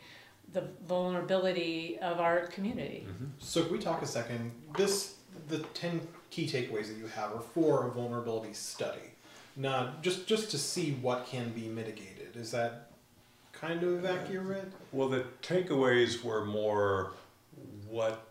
[0.52, 3.06] the vulnerability of our community.
[3.08, 3.24] Mm-hmm.
[3.38, 4.52] So can we talk a second?
[4.76, 5.16] This
[5.48, 9.10] the ten key takeaways that you have are for a vulnerability study,
[9.56, 12.36] not just just to see what can be mitigated.
[12.36, 12.90] Is that
[13.52, 14.70] kind of accurate?
[14.92, 17.12] Well, the takeaways were more
[17.88, 18.26] what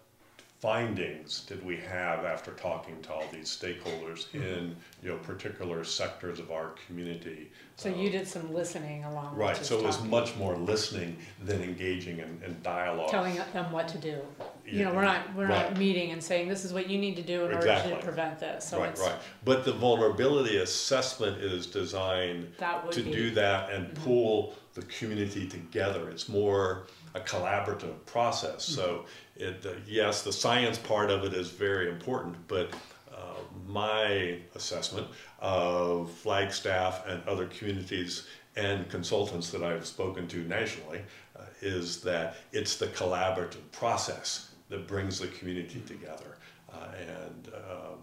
[0.66, 4.42] findings did we have after talking to all these stakeholders mm-hmm.
[4.42, 7.52] in you know particular sectors of our community?
[7.76, 9.36] So um, you did some listening along.
[9.36, 9.56] Right.
[9.56, 13.12] So it was much more listening than engaging in, in dialogue.
[13.12, 14.18] Telling them what to do.
[14.66, 17.22] you know, we're not, we're not meeting and saying, this is what you need to
[17.22, 19.16] do in order to prevent this, so Right, right.
[19.44, 22.48] But the vulnerability assessment is designed
[22.90, 23.12] to be.
[23.12, 24.04] do that and Mhm.
[24.04, 26.10] pull the community together.
[26.10, 28.64] It's more a collaborative process.
[28.64, 29.06] So,
[29.38, 32.70] it, uh, yes, the science part of it is very important, but
[33.14, 35.08] uh, my assessment
[35.40, 41.02] of Flagstaff and other communities and consultants that I've spoken to nationally
[41.38, 46.38] uh, is that it's the collaborative process that brings the community together.
[46.72, 47.98] Uh, and um,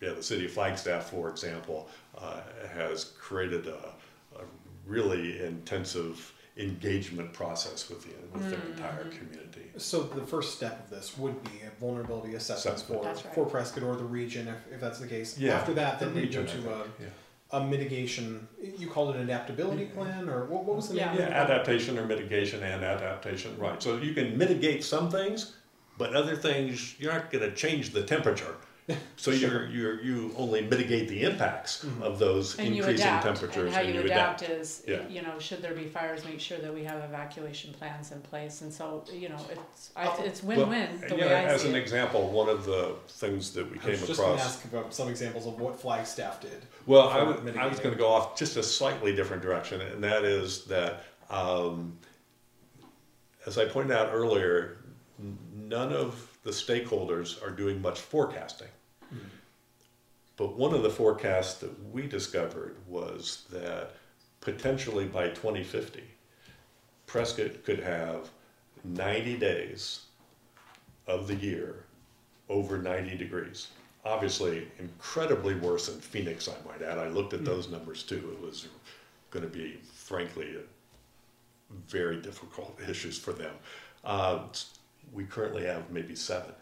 [0.00, 1.88] yeah, the city of Flagstaff, for example,
[2.18, 2.40] uh,
[2.74, 3.92] has created a,
[4.38, 4.44] a
[4.86, 9.18] really intensive engagement process with, the, with their entire Mm-hmm.
[9.18, 9.62] community.
[9.76, 13.02] So the first step of this would be a vulnerability assessment Assessment.
[13.02, 13.34] for, That's right.
[13.34, 15.38] for Prescott or the region, if, if that's the case.
[15.38, 17.58] Yeah, After that, then the they go region, I to a, think, yeah.
[17.58, 18.48] a mitigation,
[18.78, 21.04] you called it an adaptability plan, or what, what was the name?
[21.04, 21.12] Yeah.
[21.12, 23.82] of Yeah, adaptation or mitigation and adaptation, right.
[23.82, 25.56] So you can mitigate some things,
[25.98, 28.54] but other things, you're not gonna change the temperature.
[29.18, 32.02] So you're, you're, you only mitigate the impacts Mhm.
[32.02, 35.08] of those And you increasing adapt, temperatures and how you adapt is, Yeah.
[35.08, 38.60] you know, should there be fires, make sure that we have evacuation plans in place,
[38.60, 41.74] and so, you know, it's, I, it's Well, win-win, the yeah, way I As an
[41.74, 41.78] it.
[41.80, 44.46] example, one of the things that we I came was just gonna across.
[44.56, 46.62] ask about some examples of what Flagstaff did.
[46.86, 50.24] Well, I would, I was gonna go off just a slightly different direction, and that
[50.24, 51.98] is that, um,
[53.46, 54.76] as I pointed out earlier,
[55.54, 58.68] none of the stakeholders are doing much forecasting.
[59.12, 59.18] Mhm.
[60.36, 63.96] But one of the forecasts that we discovered was that
[64.40, 66.04] potentially by twenty fifty,
[67.08, 68.30] Prescott could have
[68.84, 70.02] ninety days
[71.08, 71.84] of the year
[72.48, 73.68] over ninety degrees.
[74.04, 76.98] Obviously, incredibly worse than Phoenix, I might add.
[76.98, 78.30] I looked at those numbers too.
[78.38, 78.68] It was
[79.32, 80.54] gonna be frankly,
[81.88, 83.56] very difficult issues for them.
[84.04, 84.46] Uh,
[85.12, 86.52] we currently have maybe seven.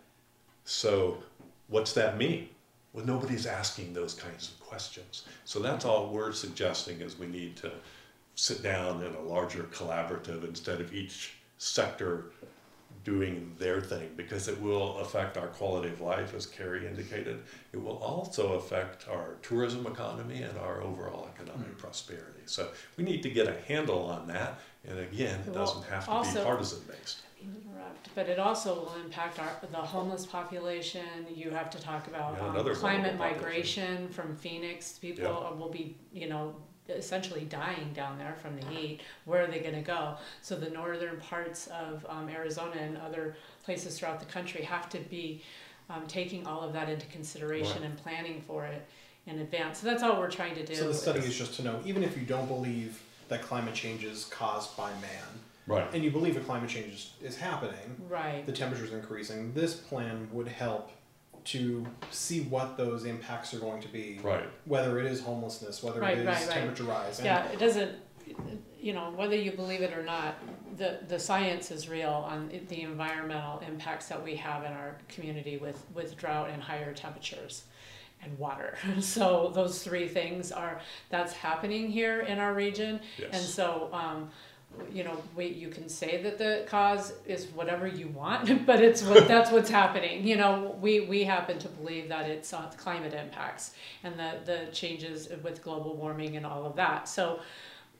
[0.64, 1.18] So
[1.68, 2.48] what's that mean?
[2.92, 5.24] Well, nobody's asking those kinds of questions.
[5.44, 7.72] So that's all we're suggesting is we need to
[8.36, 12.26] sit down in a larger collaborative instead of each sector
[13.04, 17.42] doing their thing because it will affect our quality of life, as Carrie indicated.
[17.72, 21.78] It will also affect our tourism economy and our overall economic mm.
[21.78, 22.40] prosperity.
[22.46, 24.58] So we need to get a handle on that.
[24.88, 27.22] And again, it It doesn't have to also- be partisan based.
[27.44, 32.34] Interrupt, but it also will impact our, the homeless population, you have to talk about,
[32.34, 35.58] Yeah, um, another climate vulnerable migration from Phoenix, people Yeah.
[35.58, 36.54] will be, you know,
[36.88, 40.16] essentially dying down there from the heat, where are they gonna go?
[40.42, 44.98] So the northern parts of, um, Arizona and other places throughout the country have to
[44.98, 45.42] be,
[45.90, 47.90] um, taking all of that into consideration Right.
[47.90, 48.86] and planning for it
[49.26, 50.74] in advance, so that's all we're trying to do.
[50.74, 54.04] So the study is just to know, even if you don't believe that climate change
[54.04, 55.88] is caused by man, Right.
[55.94, 60.28] and you believe that climate change is, is happening, Right, the temperature's increasing, this plan
[60.32, 60.90] would help
[61.46, 64.48] to see what those impacts are going to be, Right.
[64.64, 66.50] whether it is homelessness, whether Right, it is right, right.
[66.50, 67.18] temperature rise.
[67.18, 67.92] And Yeah, it doesn't,
[68.80, 70.36] you know, whether you believe it or not,
[70.76, 75.56] the, the science is real on the environmental impacts that we have in our community
[75.56, 77.64] with, with drought and higher temperatures
[78.22, 78.76] and water.
[79.00, 83.00] So those three things are, that's happening here in our region.
[83.18, 83.30] Yes.
[83.32, 84.30] And so, um,
[84.92, 89.02] you know, we, you can say that the cause is whatever you want, but it's
[89.02, 90.26] what, that's what's happening.
[90.26, 93.72] You know, we, we happen to believe that it's uh, climate impacts
[94.02, 97.08] and the, the changes with global warming and all of that.
[97.08, 97.40] So,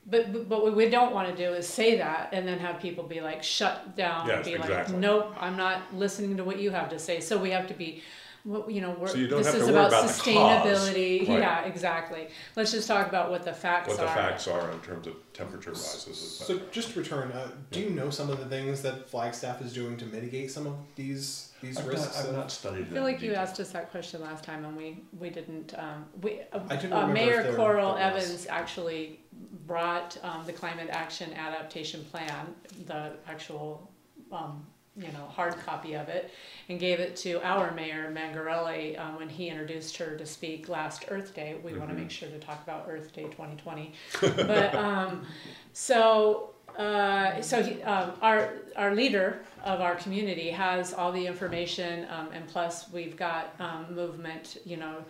[0.07, 3.03] but, but- what we don't want to do is say that and then have people
[3.03, 4.93] be like shut down and be exactly.
[4.93, 7.19] like, nope, I'm not listening to what you have to say.
[7.19, 8.03] So we have to be,
[8.45, 10.07] well, you know, we're, So you don't this have to is worry about about the
[10.07, 11.27] cause, sustainability.
[11.27, 11.39] right.
[11.39, 12.27] Yeah, exactly.
[12.55, 13.91] Let's just talk about what the facts are.
[13.91, 14.15] What the are.
[14.15, 16.17] facts are in terms of temperature rises.
[16.45, 19.73] So just to return, uh, do you know some of the things that Flagstaff is
[19.73, 22.15] doing to mitigate some of these these I've risks?
[22.17, 22.91] not, I've not studied that.
[22.91, 26.05] I feel like you asked us that question last time and we, we didn't, um,
[26.21, 27.95] we, uh, I didn't uh, remember Mayor Coral.
[27.97, 29.19] Evans actually
[29.65, 32.53] brought, um, the climate action adaptation plan,
[32.85, 33.89] the actual,
[34.31, 34.65] um,
[34.97, 36.31] you know, hard copy of it,
[36.69, 41.05] and gave it to our mayor, Mengarelli, uh, when he introduced her to speak last
[41.09, 41.55] Earth Day.
[41.63, 41.97] We wanna Mhm.
[41.99, 43.91] make sure to talk about Earth Day twenty twenty.
[44.21, 45.25] But, um,
[45.73, 52.07] so, uh, so he, um, our our leader of our community has all the information,
[52.09, 54.57] um, and plus we've got um, movement.
[54.65, 55.05] You know,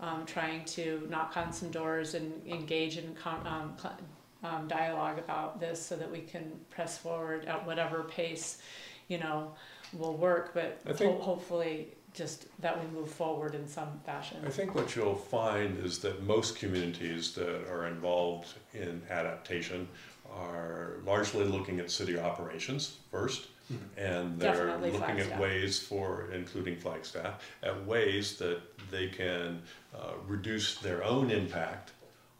[0.00, 3.96] um, trying to knock on some doors and engage in com- um, cl-
[4.42, 8.62] um, dialogue about this, so that we can press forward at whatever pace,
[9.10, 9.52] you know,
[9.92, 10.52] will work.
[10.54, 14.38] But I think- ho- hopefully, just that we move forward in some fashion.
[14.46, 19.86] I think what you'll find is that most communities that are involved in adaptation
[20.32, 23.48] are largely looking at city operations first,
[23.96, 28.58] And they're Definitely looking at ways for, including Flagstaff, at ways that
[28.90, 29.62] they can
[29.94, 31.92] uh, reduce their own impact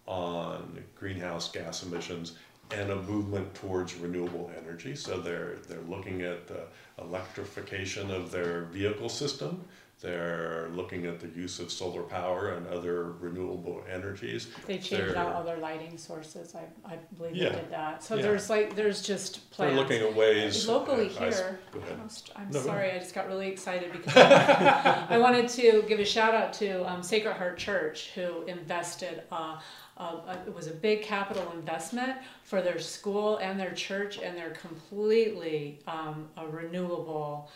[0.07, 2.33] on greenhouse gas emissions
[2.73, 4.95] and a movement towards renewable energy.
[4.95, 6.63] So they're, they're looking at the
[7.01, 9.65] electrification of their vehicle system.
[10.01, 14.47] They're looking at the use of solar power and other renewable energies.
[14.67, 18.23] They changed They're- out other lighting sources, I, I believe they did that, so Yeah.
[18.23, 20.67] there's like, there's just They're looking at ways.
[20.67, 21.93] Locally I- I- here, Go ahead.
[21.93, 26.01] Almost- I'm No, go sorry, I just got really excited because I wanted to give
[26.01, 29.25] a shout out to um, Sacred Heart Church who invested.
[29.31, 29.59] Uh,
[30.01, 34.51] uh, it was a big capital investment for their school and their church, and they're
[34.51, 37.51] completely um, a renewable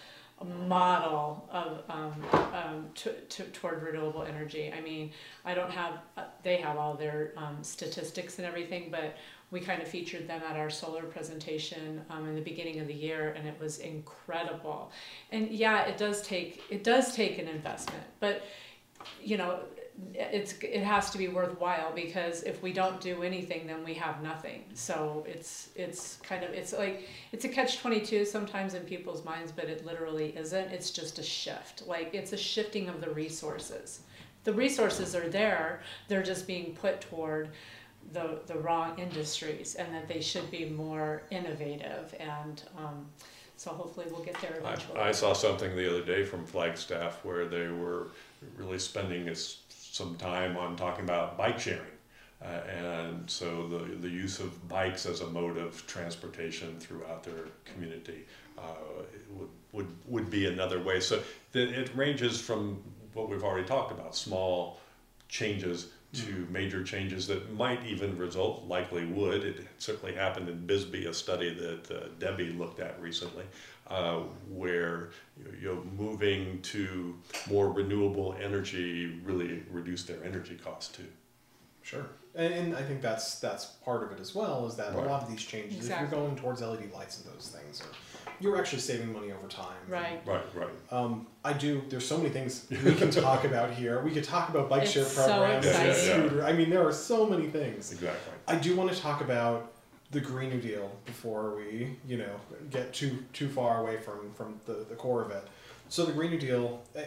[0.45, 2.13] model of um,
[2.53, 4.73] um, to, to, toward renewable energy.
[4.77, 5.11] I mean,
[5.45, 9.17] I don't have uh, they have all their um, statistics and everything, but
[9.51, 12.95] we kind of featured them at our solar presentation um, in the beginning of the
[12.95, 14.91] year, and it was incredible.
[15.33, 18.45] And yeah, it does take it does take an investment, but
[19.23, 19.61] you know,
[20.13, 24.23] it's it has to be worthwhile because if we don't do anything, then we have
[24.23, 24.65] nothing.
[24.75, 29.25] So it's it's kind of it's like it's a catch twenty two sometimes in people's
[29.25, 30.73] minds, but it literally isn't.
[30.73, 31.87] It's just a shift.
[31.87, 34.01] Like it's a shifting of the resources.
[34.43, 35.83] The resources are there.
[36.09, 37.51] They're just being put toward
[38.13, 42.15] the the wrong industries, and that they should be more innovative.
[42.19, 43.07] And um,
[43.57, 44.99] so hopefully we'll get there eventually.
[44.99, 48.09] I, I saw something the other day from Flagstaff where they were
[48.57, 49.59] really spending s-
[49.95, 51.81] some time on talking about bike sharing.
[52.43, 57.45] Uh, and so the, the use of bikes as a mode of transportation throughout their
[57.65, 58.25] community
[58.59, 58.63] uh,
[59.31, 60.99] would, would, would be another way.
[60.99, 61.23] So
[61.53, 62.83] it ranges from
[63.13, 64.81] what we've already talked about, small
[65.29, 69.45] changes to major changes that might even result, likely would.
[69.45, 73.45] It certainly happened in Bisbee, a study that uh, Debbie looked at recently,
[73.89, 75.11] uh, where
[75.61, 77.15] you know, moving to
[77.51, 81.07] more renewable energy really reduced their energy costs too.
[81.83, 84.67] Sure, and, and I think that's that's part of it as well.
[84.67, 85.05] Is that Right.
[85.07, 86.07] a lot of these changes, Exactly.
[86.07, 87.87] if you're going towards LED lights and those things, or
[88.41, 89.77] you're actually saving money over time.
[89.87, 90.19] right.
[90.25, 90.69] Right, right.
[90.91, 91.83] Um, I do.
[91.91, 94.03] There's so many things we can talk about here.
[94.03, 96.27] We could talk about bike It's share so programs, and exciting.
[96.29, 96.43] scooter.
[96.47, 97.93] I mean, there are so many things.
[97.93, 98.33] Exactly.
[98.49, 99.74] I do want to talk about
[100.11, 102.41] the Green New Deal before we, you know,
[102.71, 105.45] get too too far away from from the, the core of it.
[105.89, 107.05] So the Green New Deal, eh,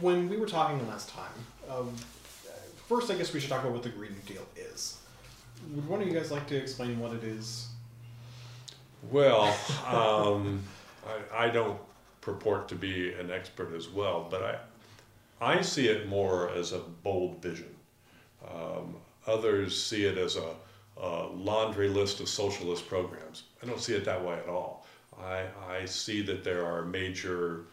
[0.00, 1.32] when we were talking last time,
[1.70, 1.94] um,
[2.88, 4.98] first I guess we should talk about what the Green New Deal is.
[5.74, 7.68] Would one of you guys like to explain what it is?
[9.10, 9.56] Well,
[9.86, 10.62] um,
[11.32, 11.78] I, I don't
[12.20, 14.42] purport to be an expert as well, but
[15.40, 17.74] I, I see it more as a bold vision.
[18.46, 18.96] Um,
[19.26, 20.54] others see it as a,
[20.98, 23.44] laundry list of socialist programs.
[23.62, 24.86] I don't see it that way at all.
[25.20, 27.64] I, I see that there are major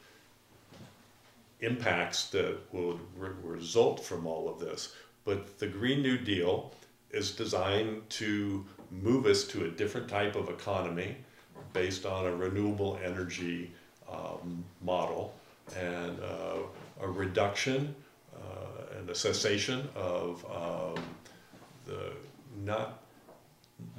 [1.61, 4.93] impacts that will re- result from all of this.
[5.26, 6.74] But the Green New Deal
[7.11, 11.15] is designed to move us to a different type of economy
[11.71, 13.71] based on a renewable energy
[14.11, 15.34] um, model
[15.78, 16.57] and uh,
[17.01, 17.95] a reduction
[18.36, 21.03] uh, and a cessation of um,
[21.86, 22.11] the
[22.63, 23.03] not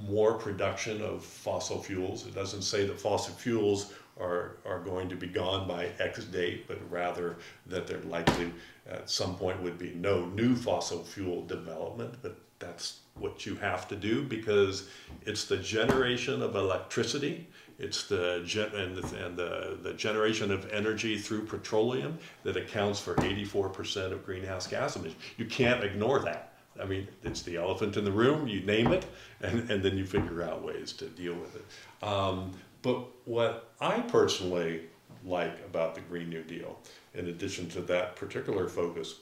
[0.08, 2.26] more production of fossil fuels.
[2.26, 6.68] It doesn't say that fossil fuels are, are going to be gone by X date,
[6.68, 8.52] but rather that there likely
[8.88, 12.14] at some point would be no new fossil fuel development.
[12.22, 14.88] But that's what you have to do because
[15.22, 17.46] it's the generation of electricity,
[17.78, 18.36] it's the
[18.74, 24.24] and, the, and the, the generation of energy through petroleum that accounts for 84% of
[24.24, 25.20] greenhouse gas emissions.
[25.36, 26.53] You can't ignore that.
[26.80, 29.06] I mean, it's the elephant in the room, you name it,
[29.40, 32.06] and, and then you figure out ways to deal with it.
[32.06, 32.52] Um,
[32.82, 34.82] but what I personally
[35.24, 36.78] like about the Green New Deal,
[37.14, 39.20] in addition to that particular focus,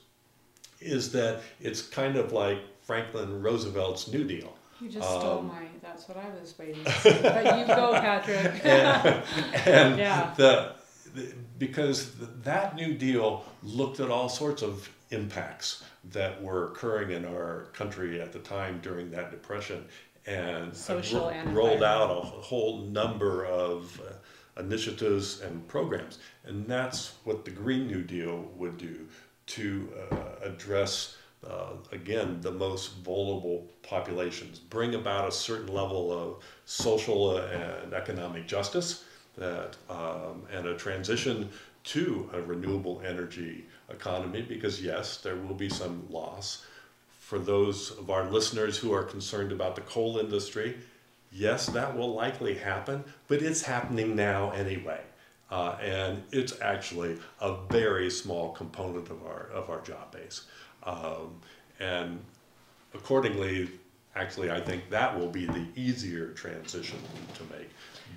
[0.80, 4.52] is that it's kind of like Franklin Roosevelt's New Deal.
[4.80, 5.62] You just stole Um, my.
[5.80, 6.82] That's what I was waiting.
[6.82, 7.12] for.
[7.22, 8.64] but you go, Patrick.
[8.64, 10.34] and Yeah.
[10.36, 10.72] the,
[11.14, 17.10] the because th- that New Deal looked at all sorts of impacts that were occurring
[17.10, 19.84] in our country at the time during that depression,
[20.26, 20.76] and
[21.12, 27.44] ro- and rolled out a whole number of uh, initiatives and programs, and that's what
[27.44, 29.06] the Green New Deal would do
[29.46, 31.16] to uh, address.
[31.44, 36.36] Uh, again, the most vulnerable populations, bring about a certain level of
[36.66, 39.02] social and economic justice,
[39.36, 41.48] that um, and a transition
[41.82, 44.42] to a renewable energy economy.
[44.42, 46.64] Because yes, there will be some loss.
[47.20, 50.76] For those of our listeners who are concerned about the coal industry,
[51.32, 55.00] yes, that will likely happen, but it's happening now anyway.
[55.50, 60.44] Uh, and it's actually a very small component of our, of our job base.
[60.84, 61.40] Um,
[61.78, 62.20] and
[62.94, 63.70] accordingly,
[64.14, 66.98] actually, I think that will be the easier transition
[67.34, 67.68] to make.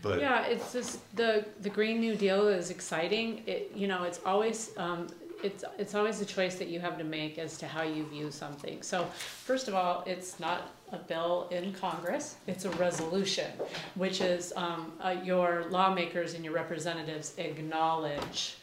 [0.01, 3.43] But Yeah, it's just the the Green New Deal is exciting.
[3.47, 5.07] It you know it's always um,
[5.43, 8.31] it's it's always a choice that you have to make as to how you view
[8.31, 8.81] something.
[8.81, 13.51] So first of all, it's not a bill in Congress; it's a resolution,
[13.95, 18.57] which is um, uh, your lawmakers and your representatives acknowledge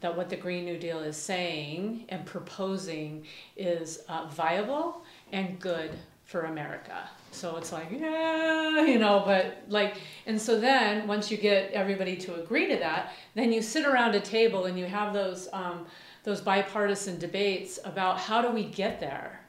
[0.00, 5.02] that what the Green New Deal is saying and proposing is uh, viable
[5.32, 5.90] and good
[6.24, 7.08] for America.
[7.30, 9.96] So it's like, yeah, you know, but like,
[10.26, 14.14] and so then once you get everybody to agree to that, then you sit around
[14.14, 15.86] a table and you have those um,
[16.28, 19.40] those bipartisan debates about how do we get there,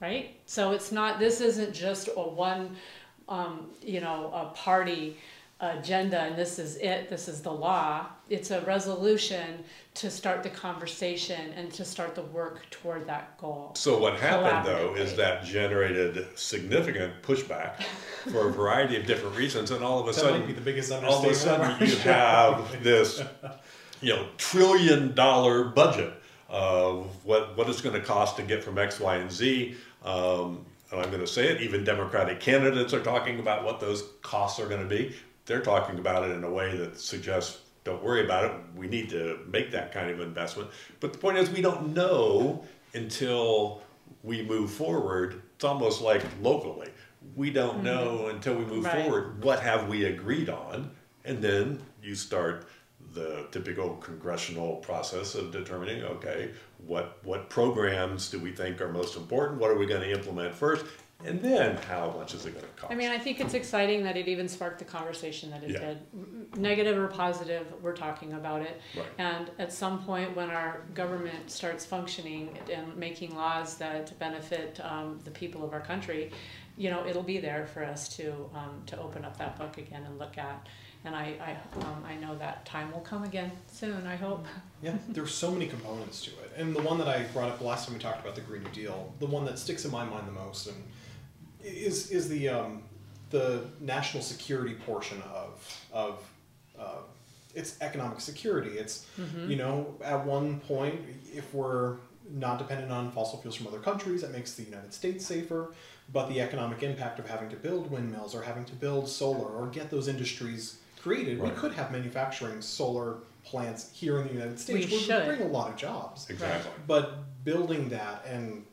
[0.00, 0.36] right?
[0.46, 1.18] So it's not.
[1.18, 2.76] This isn't just a one,
[3.28, 5.16] um, you know, a party
[5.62, 8.06] agenda and this is it, this is the law.
[8.28, 9.64] It's a resolution
[9.94, 13.72] to start the conversation and to start the work toward that goal.
[13.76, 17.82] So what happened though is that generated significant pushback
[18.30, 20.60] for a variety of different reasons, and all of a That might be sudden, the
[20.60, 23.22] biggest all of a sudden you have this,
[24.02, 26.12] you know, trillion dollar budget
[26.48, 29.74] of what what it's going to cost to get from X, Y, and Z.
[30.04, 31.62] Um, and I'm going to say it.
[31.62, 35.14] Even Democratic candidates are talking about what those costs are going to be.
[35.46, 37.60] They're talking about it in a way that suggests.
[37.84, 38.52] Don't worry about it.
[38.76, 40.70] We need to make that kind of investment.
[41.00, 43.82] But the point is, we don't know until
[44.22, 45.42] we move forward.
[45.56, 46.90] It's almost like locally.
[47.34, 49.02] We don't know until we move Right.
[49.02, 50.90] forward what have we agreed on,
[51.24, 52.66] and then you start
[53.12, 56.50] the typical congressional process of determining okay
[56.86, 60.54] what what programs do we think are most important what are we going to implement
[60.54, 60.84] first
[61.24, 64.02] and then how much is it going to cost I mean, I think it's exciting
[64.02, 65.78] that it even sparked the conversation that it Yeah.
[65.78, 66.58] did.
[66.58, 68.80] Negative or positive, we're talking about it.
[68.96, 69.06] Right.
[69.18, 75.20] And at some point, when our government starts functioning and making laws that benefit um,
[75.24, 76.32] the people of our country,
[76.76, 80.02] you know, it'll be there for us to um, to open up that book again
[80.04, 80.66] and look at.
[81.04, 84.06] And I I, um, I know that time will come again soon.
[84.06, 84.46] I hope.
[84.82, 86.52] Yeah, there's so many components to it.
[86.56, 88.62] And the one that I brought up the last time we talked about the Green
[88.62, 90.76] New Deal, the one that sticks in my mind the most and
[91.62, 92.82] is is the um,
[93.30, 96.22] the national security portion of of
[96.78, 96.98] uh,
[97.54, 98.78] it's economic security.
[98.78, 99.06] It's
[99.48, 101.00] you know at one point
[101.32, 101.96] if we're
[102.30, 105.72] not dependent on fossil fuels from other countries, that makes the United States safer.
[106.12, 109.66] But the economic impact of having to build windmills or having to build solar or
[109.68, 114.86] get those industries created, we could have manufacturing solar plants here in the United States,
[114.90, 115.26] We which should.
[115.26, 116.28] would bring a lot of jobs.
[116.30, 118.64] exactly But building that and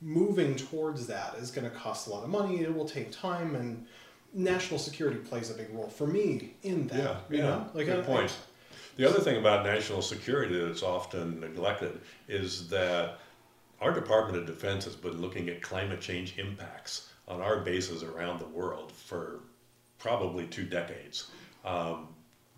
[0.00, 2.60] moving towards that is going to cost a lot of money.
[2.60, 3.86] It will take time, and
[4.34, 6.98] national security plays a big role for me in that.
[6.98, 8.36] yeah you yeah know, like good I- point
[8.96, 13.18] the other thing about national security that's often neglected is that
[13.80, 18.38] our Department of Defense has been looking at climate change impacts on our bases around
[18.40, 19.40] the world for
[19.98, 21.30] probably two decades.
[21.64, 22.08] Um,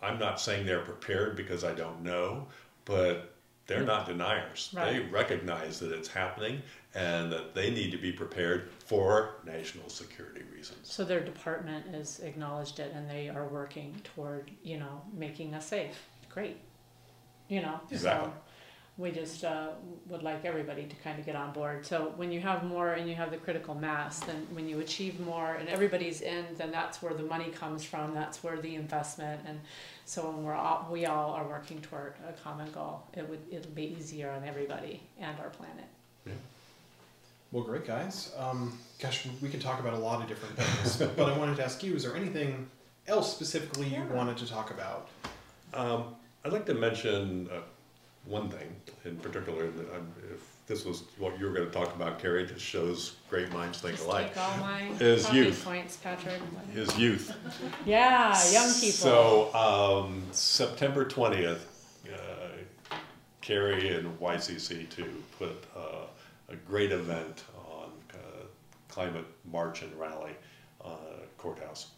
[0.02, 2.46] I'm not saying they're prepared because I don't know,
[2.84, 3.34] but
[3.66, 4.70] they're not deniers.
[4.74, 6.62] They recognize that it's happening
[6.94, 10.92] and that they need to be prepared for national security reasons.
[10.92, 15.66] So their department has acknowledged it and they are working toward, you know, making us
[15.66, 16.06] safe.
[16.30, 16.58] Great.
[17.48, 18.30] You know, Exactly.
[18.30, 18.34] so
[18.98, 19.68] we just uh,
[20.08, 21.84] would like everybody to kind of get on board.
[21.84, 25.20] So when you have more and you have the critical mass, then when you achieve
[25.20, 28.14] more and everybody's in, then that's where the money comes from.
[28.14, 29.60] That's where the investment and
[30.06, 33.72] so when we're all, we all are working toward a common goal, it would it'll
[33.72, 35.84] be easier on everybody and our planet.
[36.24, 36.32] Yeah.
[37.50, 38.32] Well, great guys.
[38.38, 41.64] Um, gosh, we could talk about a lot of different things, but I wanted to
[41.64, 42.70] ask you: Is there anything
[43.08, 45.08] else specifically you wanted to talk about?
[45.74, 47.62] Um, I'd like to mention uh,
[48.26, 48.74] one thing
[49.04, 49.66] in particular.
[50.32, 53.52] If this was what you were going to talk about, Carrie, it just shows great
[53.52, 54.34] minds think Just alike.
[54.34, 55.64] take all my Is youth.
[55.64, 56.40] points, Patrick.
[56.72, 57.32] His youth.
[57.84, 58.90] Yeah, young people.
[58.90, 61.66] So um, September twentieth,
[62.12, 62.18] uh,
[63.40, 66.06] Carrie and YCC two put uh,
[66.48, 68.16] a great event on uh,
[68.88, 70.32] climate march and rally
[70.84, 70.88] uh,
[71.38, 71.92] courthouse,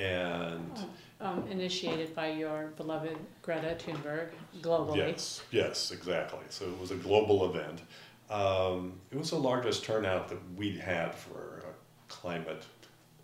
[0.00, 0.78] and.
[1.20, 4.28] um, initiated by your beloved Greta Thunberg
[4.62, 4.96] globally.
[4.96, 6.40] Yes, yes, exactly.
[6.48, 7.82] So it was a global event.
[8.30, 12.64] Um, it was the largest turnout that we'd had for a climate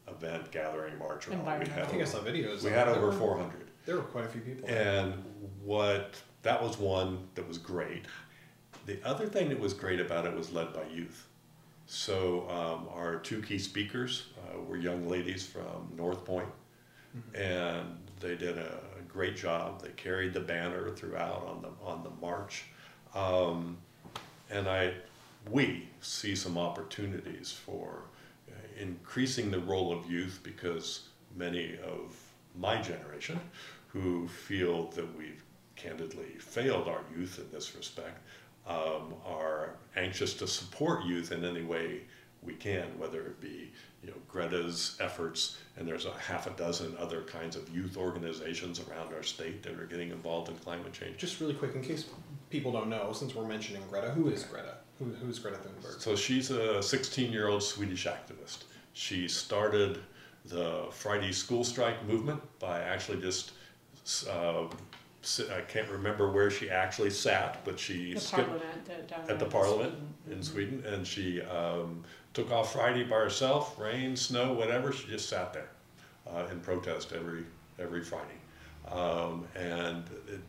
[0.09, 1.47] event, gathering, march, and all.
[1.47, 1.73] We Environment.
[1.73, 2.63] had I think I over, saw videos.
[2.63, 3.63] we had over were- 400.
[3.87, 4.69] There were quite a few people.
[4.69, 5.15] And
[5.63, 8.05] what that was one that was great.
[8.87, 11.27] The other thing that was great about it was led by youth.
[11.87, 16.49] So um, our two key speakers uh, were young ladies from North Point,
[17.35, 19.83] and they did a great job.
[19.83, 22.65] They carried the banner throughout on the on the march,
[23.15, 23.79] um,
[24.51, 24.95] and I
[25.51, 28.03] we see some opportunities for
[28.49, 32.17] uh, increasing the role of youth because many of
[32.59, 33.39] my generation
[33.89, 35.43] who feel that we've
[35.77, 38.19] candidly failed our youth in this respect
[38.67, 42.01] um, are anxious to support youth in any way
[42.47, 43.73] we can, whether it be
[44.03, 48.81] you know Greta's efforts, and there's a half a dozen other kinds of youth organizations
[48.81, 51.17] around our state that are getting involved in climate change.
[51.19, 52.07] Just really quick, in case
[52.49, 54.75] people don't know, since we're mentioning Greta, who is Greta?
[54.99, 56.01] Who, who's Greta Thunberg?
[56.01, 58.65] So she's a 16-year-old Swedish activist.
[58.95, 59.99] She started
[60.47, 63.53] the Friday school strike movement by actually just
[64.31, 64.65] uh,
[65.53, 69.39] I can't remember where she actually sat, but she The skipped parliament uh, down at
[69.41, 69.95] the in parliament
[70.25, 70.39] Sweden.
[70.39, 72.05] in Sweden, and she um,
[72.37, 74.93] took off Friday by herself, rain, snow, whatever.
[74.93, 75.71] She just sat there
[76.31, 77.45] uh, in protest every
[77.79, 78.39] every Friday,
[78.93, 80.41] um, and it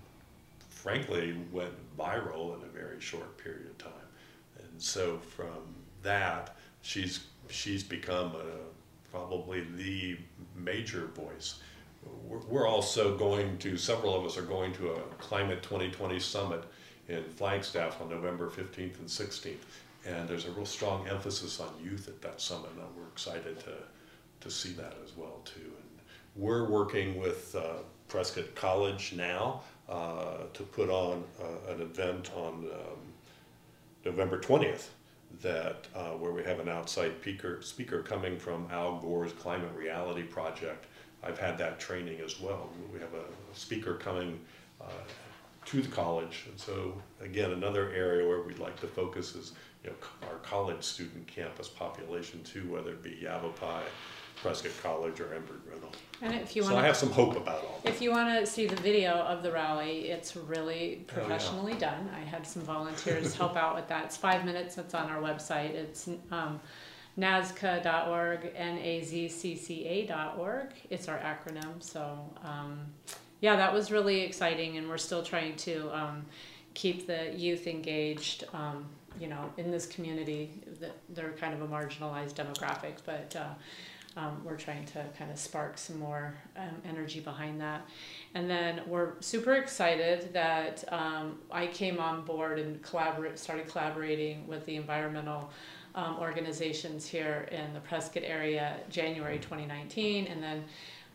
[0.68, 4.08] frankly went viral in a very short period of time.
[4.60, 10.18] And so from that, she's she's become a, probably the
[10.58, 11.62] major voice.
[12.28, 16.66] We're, we're also going to several of us are going to a climate 2020 summit
[17.08, 19.56] in Flagstaff on November 15th and 16th.
[20.06, 23.74] And there's a real strong emphasis on youth at that summit, and we're excited to,
[24.42, 25.60] to see that as well too.
[25.62, 26.00] And
[26.36, 27.78] we're working with uh,
[28.08, 33.00] Prescott College now uh, to put on uh, an event on um,
[34.06, 34.88] November 20th
[35.42, 40.24] that uh, where we have an outside speaker, speaker coming from Al Gore's Climate Reality
[40.24, 40.86] Project.
[41.24, 42.70] I've had that training as well.
[42.94, 44.40] We have a speaker coming
[44.80, 44.86] uh,
[45.68, 49.52] to the college, and so again, another area where we'd like to focus is
[49.84, 49.96] you know
[50.30, 53.84] our college student campus population too, whether it be Yavapai,
[54.42, 55.92] Prescott College, or Embry Riddle.
[56.22, 57.90] And if you So I have some hope about all that.
[57.94, 61.22] if you want to see the video of the rally, it's really Oh, yeah.
[61.22, 62.10] professionally done.
[62.16, 64.06] I had some volunteers help out with that.
[64.06, 64.78] It's five minutes.
[64.78, 65.72] It's on our website.
[65.72, 66.60] It's um,
[67.18, 68.52] nazcca.org,
[69.48, 70.68] n-a-z-c-c-a.org.
[70.90, 71.82] It's our acronym.
[71.82, 72.80] So um,
[73.42, 76.26] yeah, that was really exciting, and we're still trying to um,
[76.74, 78.44] keep the youth engaged.
[78.54, 78.86] Um,
[79.20, 80.52] you know, in this community,
[81.10, 85.78] they're kind of a marginalized demographic, but uh, um, we're trying to kind of spark
[85.78, 87.88] some more um, energy behind that.
[88.34, 94.48] And then we're super excited that um, I came on board and collaborate, started collaborating
[94.48, 95.52] with the environmental
[95.94, 100.64] um, organizations here in the Prescott area January 2019, and then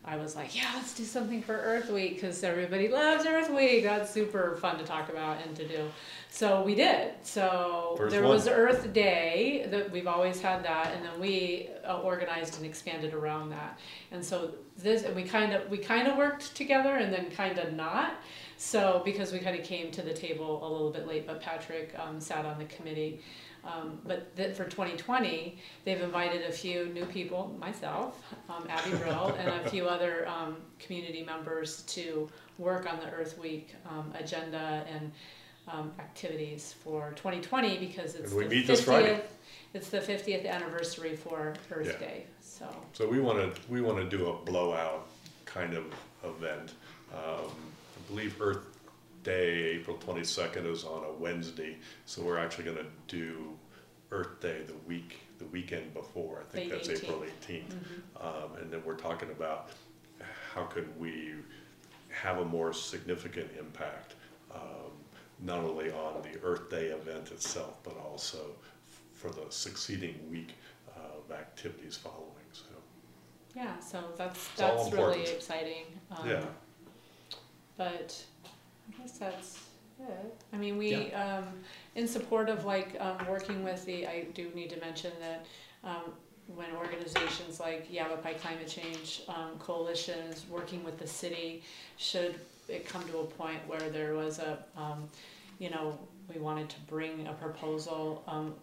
[0.05, 3.83] I was like, yeah, let's do something for Earth Week because everybody loves Earth Week.
[3.83, 5.89] That's super fun to talk about and to do.
[6.29, 7.13] So we did.
[7.23, 8.31] So First there one.
[8.31, 13.13] was Earth Day that we've always had that, and then we uh, organized and expanded
[13.13, 13.79] around that.
[14.11, 17.57] And so this, and we kind of we kind of worked together, and then kind
[17.57, 18.15] of not.
[18.57, 21.95] So because we kind of came to the table a little bit late, but Patrick
[21.97, 23.21] um, sat on the committee.
[23.65, 29.33] Um, but th- for 2020, they've invited a few new people, myself, um, Abby Brill,
[29.39, 34.85] and a few other um, community members to work on the Earth Week um, agenda
[34.93, 35.11] and
[35.69, 38.67] um, activities for 2020 because it's And we the meet 50th.
[38.67, 39.21] this Friday.
[39.73, 42.07] It's the 50th anniversary for Earth Yeah.
[42.07, 42.25] Day.
[42.41, 45.07] So So we want to we want to do a blowout
[45.45, 45.85] kind of
[46.23, 46.73] event.
[47.13, 48.65] Um, I believe Earth
[49.23, 53.57] Day, April twenty second, is on a Wednesday, so we're actually going to do
[54.11, 56.41] Earth Day the week the weekend before.
[56.41, 58.25] I think The that's April 18th, mhm.
[58.25, 59.69] um, and then we're talking about
[60.53, 61.33] how could we
[62.09, 64.15] have a more significant impact,
[64.53, 64.91] um,
[65.39, 68.37] not only on the Earth Day event itself, but also
[69.13, 70.53] for the succeeding week
[70.95, 72.29] of activities following.
[72.51, 72.65] So.
[73.55, 75.85] yeah, so that's It's that's really exciting.
[76.11, 76.45] Um, Yeah.
[77.77, 78.23] But
[78.87, 79.59] I guess that's
[79.99, 80.35] it.
[80.51, 81.45] I mean, we, um,
[81.95, 85.45] in support of like, um, working with the, I do need to mention that,
[85.83, 86.13] um,
[86.55, 91.63] when organizations like Yavapai Climate Change, um, Coalition working with the city,
[91.97, 92.35] should
[92.67, 95.07] it come to a point where there was a, um,
[95.59, 95.97] you know,
[96.31, 98.53] we wanted to bring a proposal, um,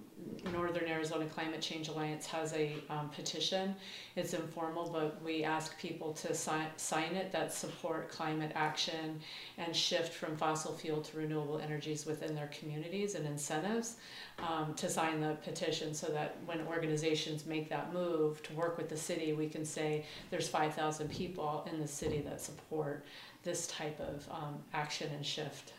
[0.52, 3.74] Northern Arizona Climate Change Alliance has a um, petition.
[4.16, 9.20] It's informal, but we ask people to sign, sign it that support climate action
[9.58, 13.96] and shift from fossil fuel to renewable energies within their communities and incentives
[14.38, 18.88] um, to sign the petition so that when organizations make that move to work with
[18.88, 23.04] the city, we can say there's 5,000 people in the city that support
[23.42, 25.72] this type of um, action and shift.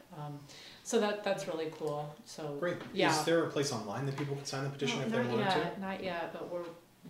[0.92, 2.14] So that that's really cool.
[2.26, 2.76] So Great.
[2.94, 3.18] Yeah.
[3.18, 5.28] Is there a place online that people can sign the petition no, if they not
[5.30, 6.66] wanted yet, not yet, but we're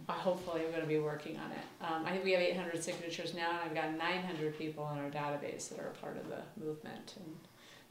[0.08, 1.58] uh, hopefully we're going to be working on it.
[1.82, 5.10] Um, I think we have 800 signatures now, and I've got 900 people in our
[5.10, 7.36] database that are a part of the movement, and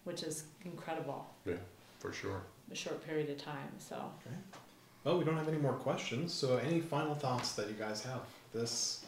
[0.04, 1.26] which is incredible.
[1.44, 1.54] Yeah,
[1.98, 2.40] for sure.
[2.70, 3.72] A short period of time.
[3.80, 4.58] So to?
[5.02, 6.32] Well, we don't have any more questions.
[6.32, 8.20] So, any final thoughts that you guys have?
[8.54, 9.04] This,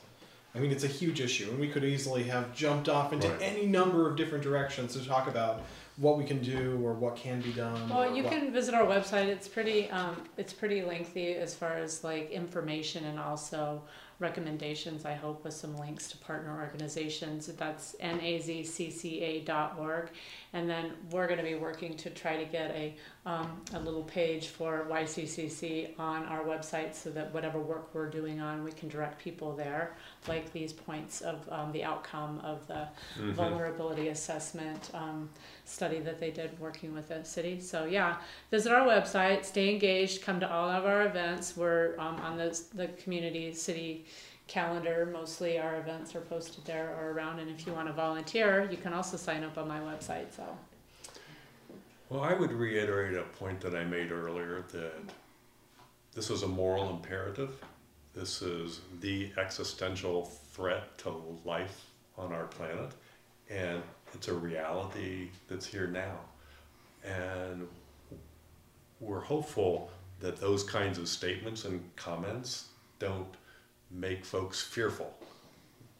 [0.52, 3.40] I mean, it's a huge issue, and we could easily have jumped off into Right.
[3.40, 5.62] any number of different directions to talk about
[5.96, 7.88] what we can do or what can be done.
[7.88, 9.26] Well, you what- can visit our website.
[9.26, 13.82] It's pretty, um, it's pretty lengthy as far as like information and also
[14.18, 15.04] recommendations.
[15.04, 17.46] I hope with some links to partner organizations.
[17.48, 20.10] That's nazcca.org,
[20.52, 24.02] and then we're going to be working to try to get a um, a little
[24.02, 28.88] page for YCCC on our website so that whatever work we're doing on, we can
[28.88, 29.96] direct people there,
[30.26, 33.32] like these points of um, the outcome of the Mhm.
[33.34, 35.30] vulnerability assessment um,
[35.64, 37.60] study that they did working with the city.
[37.60, 38.16] So yeah,
[38.50, 41.56] visit our website, stay engaged, come to all of our events.
[41.56, 44.04] We're um, on the the community city
[44.48, 45.08] calendar.
[45.12, 48.76] Mostly our events are posted there or around, and if you want to volunteer, you
[48.76, 50.34] can also sign up on my website.
[50.34, 50.42] So
[52.12, 55.00] Well, I would reiterate a point that I made earlier that
[56.14, 57.52] this is a moral imperative.
[58.12, 61.86] This is the existential threat to life
[62.18, 62.90] on our planet,
[63.48, 63.82] and
[64.12, 66.18] it's a reality that's here now.
[67.02, 67.66] And
[69.00, 69.90] we're hopeful
[70.20, 72.66] that those kinds of statements and comments
[72.98, 73.34] don't
[73.90, 75.16] make folks fearful,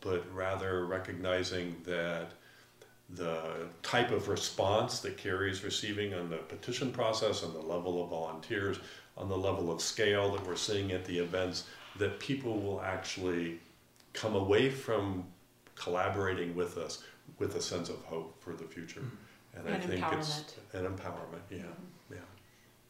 [0.02, 2.32] but rather recognizing that
[3.14, 8.02] the type of response that Carrie is receiving on the petition process on the level
[8.02, 8.78] of volunteers,
[9.16, 11.64] on the level of scale that we're seeing at the events,
[11.98, 13.58] that people will actually
[14.14, 15.24] come away from
[15.74, 17.02] collaborating with us
[17.38, 19.00] with a sense of hope for the future.
[19.00, 19.66] Mm-hmm.
[19.66, 22.14] And, I think it's an empowerment, yeah, mm-hmm.
[22.14, 22.18] yeah.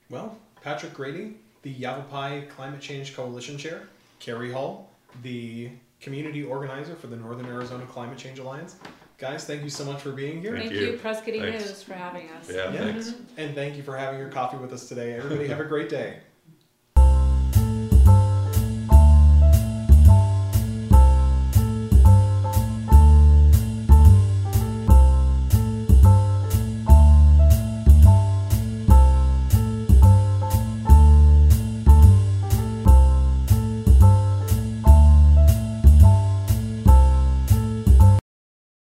[0.08, 3.88] Well, Patrick Grady, the Yavapai Climate Change Coalition Chair,
[4.20, 4.88] Carrie Hall,
[5.22, 5.70] the
[6.00, 8.76] community organizer for the Northern Arizona Climate Change Alliance.
[9.22, 10.50] Guys, thank you so much for being here.
[10.50, 10.86] Thank thank you.
[10.88, 12.50] you, Prescott News, for having us.
[12.50, 12.78] Yeah, Yeah.
[12.92, 13.14] thanks.
[13.36, 15.12] And thank you for having your coffee with us today.
[15.12, 16.16] Everybody have a great day.